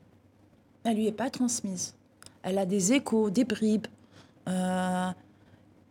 [0.84, 1.96] Elle lui est pas transmise.
[2.44, 3.88] Elle a des échos, des bribes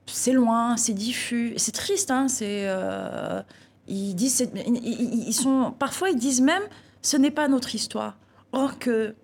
[0.09, 2.11] c'est loin, c'est diffus, c'est triste.
[2.11, 3.43] Hein, c'est, euh,
[3.87, 6.63] ils disent, ils, sont, parfois ils disent même,
[7.03, 8.17] ce n'est pas notre histoire.
[8.53, 9.15] Or que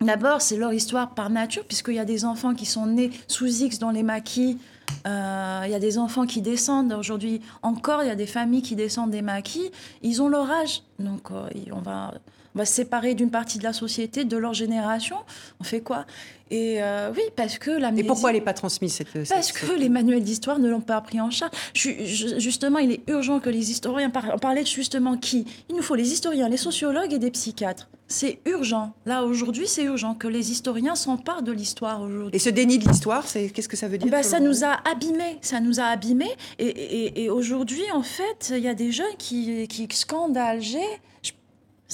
[0.00, 3.46] D'abord, c'est leur histoire par nature, puisqu'il y a des enfants qui sont nés sous
[3.62, 4.58] X dans les maquis.
[5.06, 6.92] Euh, il y a des enfants qui descendent.
[6.92, 9.70] Aujourd'hui, encore, il y a des familles qui descendent des maquis.
[10.02, 10.82] Ils ont leur âge.
[11.00, 12.14] Donc, euh, on va
[12.58, 15.14] on va se séparer d'une partie de la société, de leur génération.
[15.60, 16.06] On fait quoi?
[16.50, 19.78] Et euh, oui, parce que la Et pourquoi elle n'est pas transmise cette, Parce que
[19.78, 21.52] les manuels d'histoire ne l'ont pas pris en charge.
[21.72, 24.10] justement, il est urgent que les historiens...
[24.32, 25.46] On parlait justement qui?
[25.68, 27.88] Il nous faut les historiens, les sociologues et des psychiatres.
[28.08, 28.92] C'est urgent.
[29.06, 32.34] Là, aujourd'hui, c'est urgent que les historiens s'emparent de l'histoire aujourd'hui.
[32.34, 34.78] Et ce déni de l'histoire, c'est qu'est-ce que ça veut dire ben, Ça nous a
[34.90, 35.38] abîmés.
[35.42, 36.34] Ça nous a abîmés.
[36.58, 40.80] Et, et, aujourd'hui, en fait, il y a des jeunes qui, qui scandent à Alger.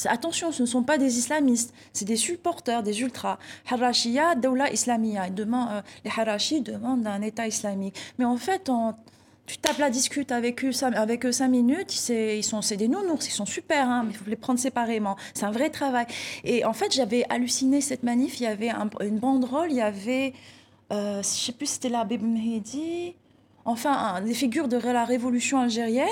[0.06, 3.38] Attention, ce ne sont pas des islamistes, c'est des supporters, des ultras.
[3.70, 5.26] Harashia, Daula Islamia.
[5.26, 7.96] Euh, les Harashi demandent un État islamique.
[8.18, 8.70] Mais en fait,
[9.46, 13.32] tu tapes la discute avec eux, cinq minutes, c'est, ils sont, c'est des nounours, ils
[13.32, 15.16] sont super, hein, mais il faut les prendre séparément.
[15.32, 16.06] C'est un vrai travail.
[16.42, 18.40] Et en fait, j'avais halluciné cette manif.
[18.40, 20.32] Il y avait une banderole, il y avait,
[20.92, 23.14] euh, je ne sais plus, c'était la Mehdi,
[23.64, 26.08] enfin, des figures de la révolution algérienne,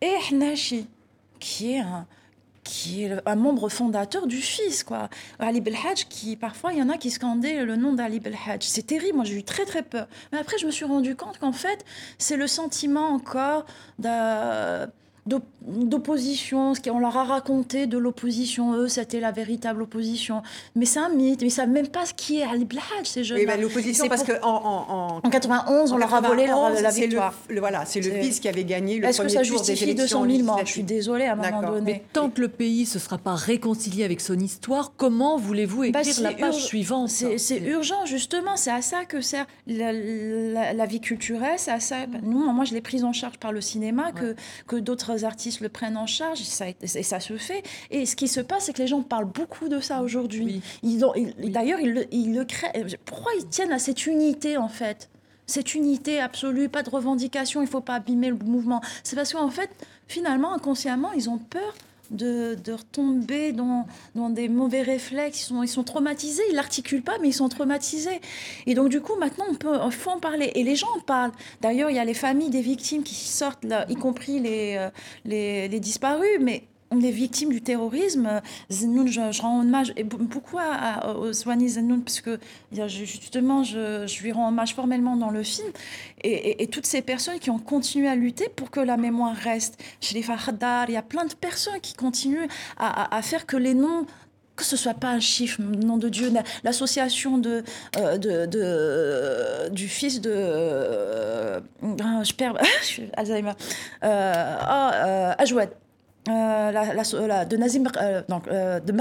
[0.00, 0.88] et Hnachi,
[1.38, 2.06] qui est un
[2.66, 5.08] qui est un membre fondateur du FIS, quoi.
[5.38, 8.66] Ali Belhadj, qui parfois, il y en a qui scandaient le nom d'Ali Belhadj.
[8.66, 10.08] C'est terrible, moi j'ai eu très très peur.
[10.32, 11.84] Mais après, je me suis rendu compte qu'en fait,
[12.18, 13.64] c'est le sentiment encore
[13.98, 14.88] d'un
[15.26, 20.42] d'opposition, ce qu'on leur a raconté de l'opposition, eux, c'était la véritable opposition.
[20.74, 23.24] Mais c'est un mythe, ils ne savent même pas ce qui est Ali Blahaj, ces
[23.24, 23.38] jeunes.
[23.38, 27.34] Oui, l'opposition, parce qu'en en, en, 91, on leur a volé la victoire.
[27.48, 30.42] Le, voilà, c'est le fils qui avait gagné le Est-ce que ça justifie 200 000
[30.44, 30.60] morts?
[30.64, 31.92] Je suis désolée à un moment donné.
[31.92, 35.90] Mais tant que le pays ne se sera pas réconcilié avec son histoire, comment voulez-vous
[35.90, 37.08] bah, écrire la page suivante?
[37.08, 41.96] C'est urgent, justement, c'est à ça que sert la, vie culturelle, c'est à ça.
[42.22, 45.68] Nous, moi, je l'ai prise en charge par le cinéma, que, que d'autres artistes le
[45.68, 46.66] prennent en charge, et ça,
[47.02, 47.62] ça se fait.
[47.90, 50.62] Et ce qui se passe, c'est que les gens parlent beaucoup de ça aujourd'hui.
[50.82, 52.84] D'ailleurs, ils, ils, le créent.
[53.04, 55.08] Pourquoi ils tiennent à cette unité, en fait?
[55.46, 58.80] Cette unité absolue, pas de revendication, il ne faut pas abîmer le mouvement.
[59.04, 59.70] C'est parce qu'en fait,
[60.08, 61.74] finalement, inconsciemment, ils ont peur
[62.10, 65.40] de, de retomber dans, dans des mauvais réflexes.
[65.40, 68.20] Ils sont, ils sont traumatisés, ils l'articulent pas, mais ils sont traumatisés.
[68.66, 70.52] Et donc, du coup, maintenant, on peut, il faut en parler.
[70.54, 71.32] Et les gens en parlent.
[71.60, 74.90] D'ailleurs, il y a les familles des victimes qui sortent, là, y compris les, euh,
[75.24, 80.18] les, les disparus, mais les victimes du terrorisme, Zenoun, je, je rends hommage et be-
[80.18, 82.38] beaucoup à, à, Swani Zenoun, parce que
[82.88, 85.68] justement, je, je lui rends hommage formellement dans le film,
[86.22, 89.34] et, et- et toutes ces personnes qui ont continué à lutter pour que la mémoire
[89.34, 89.78] reste.
[90.00, 93.46] Chez les Haddad, il y a plein de personnes qui continuent à, à- à faire
[93.46, 94.06] que les noms
[94.54, 97.62] que ce soit pas un chiffre, nom de Dieu, la- l'association de,
[97.98, 101.60] euh, de, de- du fils de, euh,
[102.02, 102.54] ah, je perds,
[103.18, 103.52] Alzheimer,
[104.02, 105.68] euh, ah, euh, Ajouad.
[106.28, 108.92] Euh, la, la- la- de Nazim, euh, donc, euh, de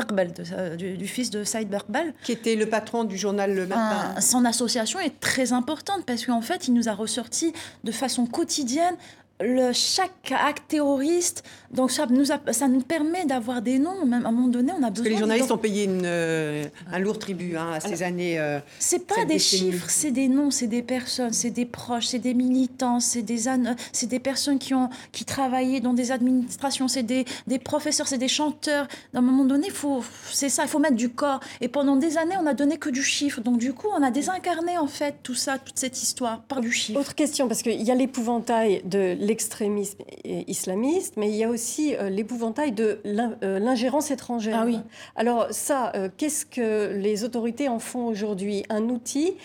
[0.53, 2.13] euh, du, du fils de Saïd Berbel.
[2.23, 4.13] Qui était le patron du journal Le Matin.
[4.15, 7.51] Un- son association est très importante parce qu'en fait, il nous a ressorti
[7.83, 8.95] de façon quotidienne
[9.41, 11.43] le, chaque acte terroriste.
[11.71, 14.05] Donc ça nous, a- ça nous permet d'avoir des noms.
[14.05, 14.91] Même à un moment donné, on a besoin.
[14.91, 18.39] Parce que les journalistes ont payé une, euh, un lourd tribut hein, à ces années.
[18.39, 19.71] euh, C'est pas des décennie.
[19.73, 23.49] chiffres, c'est des noms, c'est des personnes, c'est des proches, c'est des militants, c'est des,
[23.49, 28.07] an- c'est des personnes qui ont qui travaillaient dans des administrations, c'est des, des professeurs,
[28.07, 28.87] c'est des chanteurs.
[29.13, 31.41] À un moment donné, faut, c'est ça, il faut mettre du corps.
[31.59, 33.41] Et pendant des années, on a donné que du chiffre.
[33.41, 36.71] Donc du coup, on a désincarné en fait tout ça, toute cette histoire par du
[36.71, 36.97] chiffre.
[36.99, 40.03] Autre question, parce qu'il y a l'épouvantail de l'extrémisme
[40.47, 44.59] islamiste, mais il y a aussi euh, l'épouvantail de euh, l'ingérence étrangère.
[44.61, 44.79] Ah oui.
[45.15, 48.63] Alors ça, euh, qu'est-ce que les autorités en font aujourd'hui?
[48.69, 49.35] Un outil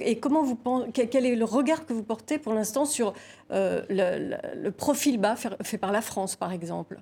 [0.00, 3.12] Et comment vous pensez, quel est le regard que vous portez pour l'instant sur
[3.50, 7.00] le, le- le profil bas fait par la France, par exemple?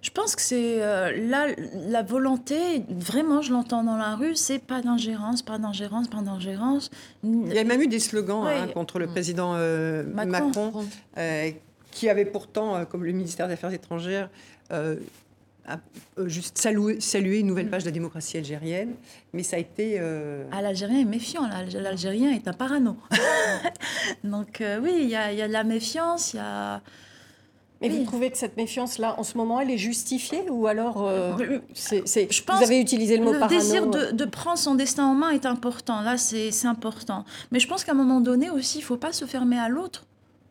[0.00, 1.48] Je pense que c'est euh, là
[1.88, 6.90] la volonté, vraiment, je l'entends dans la rue, c'est pas d'ingérence, pas d'ingérence, pas d'ingérence.
[7.24, 8.52] Il y a même eu des slogans Oui.
[8.54, 10.46] hein, contre le président euh, Macron.
[10.46, 10.86] Macron,
[11.18, 11.50] euh,
[11.90, 14.30] qui avait pourtant, euh, comme le ministère des Affaires étrangères,
[14.72, 14.96] euh,
[15.66, 15.78] a-
[16.18, 18.94] euh, juste salué, salué une nouvelle page de la démocratie algérienne.
[19.32, 19.96] Mais ça a été.
[19.98, 22.96] euh, Ah, l'Algérien est méfiant, l'Al- l'Algérien est un parano.
[24.24, 26.80] Donc euh, oui, il y, a il y a de la méfiance, il y a...
[27.80, 27.98] Mais Oui.
[27.98, 31.32] vous trouvez que cette méfiance-là, en ce moment, elle est justifiée ou alors euh,
[31.74, 34.58] c'est, c'est- Je vous pense avez utilisé le mot le parano désir de, de prendre
[34.58, 36.00] son destin en main est important.
[36.00, 37.24] Là, c'est important.
[37.52, 40.04] Mais je pense qu'à un moment donné aussi, il faut pas se fermer à l'autre.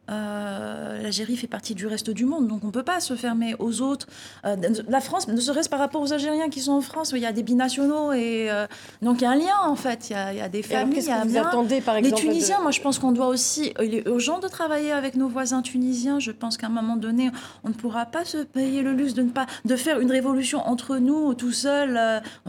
[0.09, 3.55] Euh, L'Algérie fait partie du reste du monde, donc on ne peut pas se fermer
[3.59, 4.07] aux autres.
[4.45, 4.55] Euh,
[4.87, 7.31] la France, ne serait-ce par rapport aux Algériens qui sont en France, il y a
[7.31, 8.67] des binationaux, et euh,
[9.01, 10.63] donc il y a un lien en fait, il y a, il y a des
[10.63, 10.95] familles.
[10.95, 13.73] qu'est-ce que vous attendez, par Les exemple, de- Tunisiens, moi je pense qu'on doit aussi,
[13.81, 16.19] il est urgent de travailler avec nos voisins tunisiens.
[16.19, 17.29] Je pense qu'à un moment donné,
[17.63, 20.59] on ne pourra pas se payer le luxe de ne pas de faire une révolution
[20.67, 21.99] entre nous tout seul.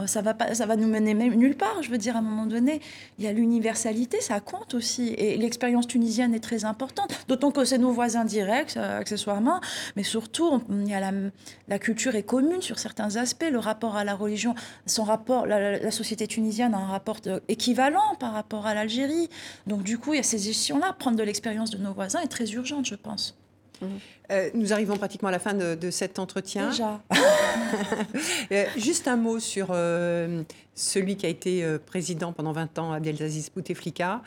[0.05, 1.81] ça va pas, ça va nous mener même nulle part.
[1.81, 2.81] Je veux dire, à un moment donné,
[3.17, 7.09] il y a l'universalité, ça compte aussi, et l'expérience tunisienne est très importante.
[7.27, 9.61] D'autant que c'est nos voisins directs, euh, accessoirement,
[9.95, 11.11] mais surtout, on- y a
[11.67, 13.49] la, culture est commune sur certains aspects.
[13.51, 18.33] Le rapport à la religion, son rapport, la, société tunisienne a un rapport équivalent par
[18.33, 19.29] rapport à l'Algérie.
[19.67, 20.93] Donc du coup, il y a ces gestions-là.
[20.93, 23.37] Prendre de l'expérience de nos voisins est très urgente, je pense.
[24.31, 26.69] Euh, nous arrivons pratiquement à la fin de, de cet entretien.
[26.69, 27.01] Déjà.
[28.51, 30.41] Euh, juste un mot sur euh,
[30.73, 34.21] celui qui a été président pendant 20 ans, Abdelaziz Bouteflika.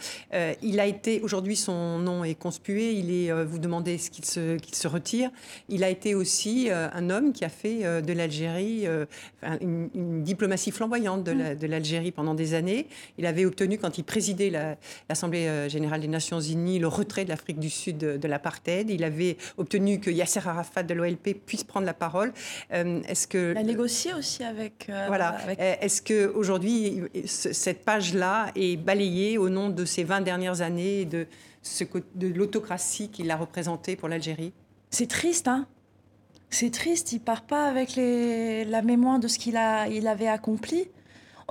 [0.63, 4.87] Il a été, aujourd'hui son nom est conspué, il est, vous demandez ce qu'il se,
[4.87, 5.31] retire.
[5.69, 8.87] Il a été aussi un homme qui a fait de l'Algérie
[9.61, 12.87] une, une diplomatie flamboyante de la- de l'Algérie pendant des années.
[13.19, 14.77] Il avait obtenu, quand il présidait la-
[15.09, 18.91] l'Assemblée générale des Nations Unies, le retrait de l'Afrique du Sud de, de l'apartheid.
[18.91, 22.33] Il avait obtenu que Yasser Arafat de l'OLP puisse prendre la parole.
[22.73, 24.87] Euh, Est-ce que Il a négocié aussi avec.
[24.89, 25.29] euh, voilà.
[25.29, 30.21] avec- Euh, Est-ce que aujourd'hui ce- cette page-là est balayée au nom de ces 20
[30.21, 31.27] dernières années et de,
[31.63, 31.85] ce,
[32.15, 34.53] de l'autocratie qu'il a représentée pour l'Algérie?
[34.91, 35.67] C'est triste, hein
[36.51, 38.65] C'est triste, il part pas avec les...
[38.67, 39.89] la mémoire de ce qu'il a...
[39.89, 40.89] il avait accompli.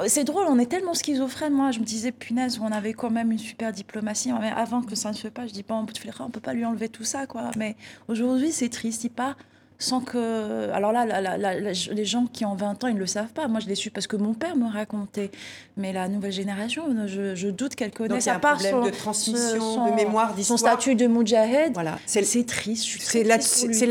[0.07, 1.53] C'est drôle, on est tellement schizophrène.
[1.53, 4.31] Moi, je me disais, punaise, on avait quand même une super diplomatie.
[4.39, 5.85] Mais avant que ça ne se fait pas, je dis, bon,
[6.19, 7.51] on peut pas lui enlever tout ça, quoi.
[7.57, 7.75] Mais
[8.07, 9.35] aujourd'hui, c'est triste, il part
[9.81, 10.69] sans que...
[10.71, 11.05] Alors là,
[11.91, 13.47] les gens qui ont 20 ans, ils ne le savent pas.
[13.47, 15.31] Moi, je l'ai su parce que mon père me racontait.
[15.77, 18.27] Mais la nouvelle génération, je, je doute qu'elle connaisse.
[18.27, 20.59] à part son- de transmission, son- de mémoire, Son d'histoire.
[20.59, 21.73] statut de Moudjahed.
[21.73, 23.01] Voilà, c'est triste.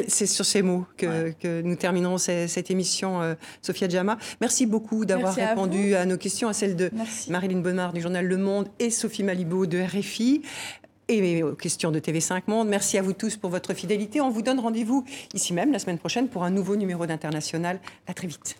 [0.09, 4.19] C'est sur ces mots que, que nous terminerons ce- cette émission, euh, Sophia Djama.
[4.41, 7.31] Merci beaucoup d'avoir à répondu à, nos questions, à celles de Merci.
[7.31, 10.43] Marilyn Bonnard du journal Le Monde et Sophie Malibaud de RFI
[11.11, 12.69] et aux questions de TV5 Monde.
[12.69, 14.21] Merci à vous tous pour votre fidélité.
[14.21, 15.05] On vous donne rendez-vous
[15.35, 17.81] ici même la semaine prochaine pour un nouveau numéro d'International.
[18.07, 18.57] À très vite.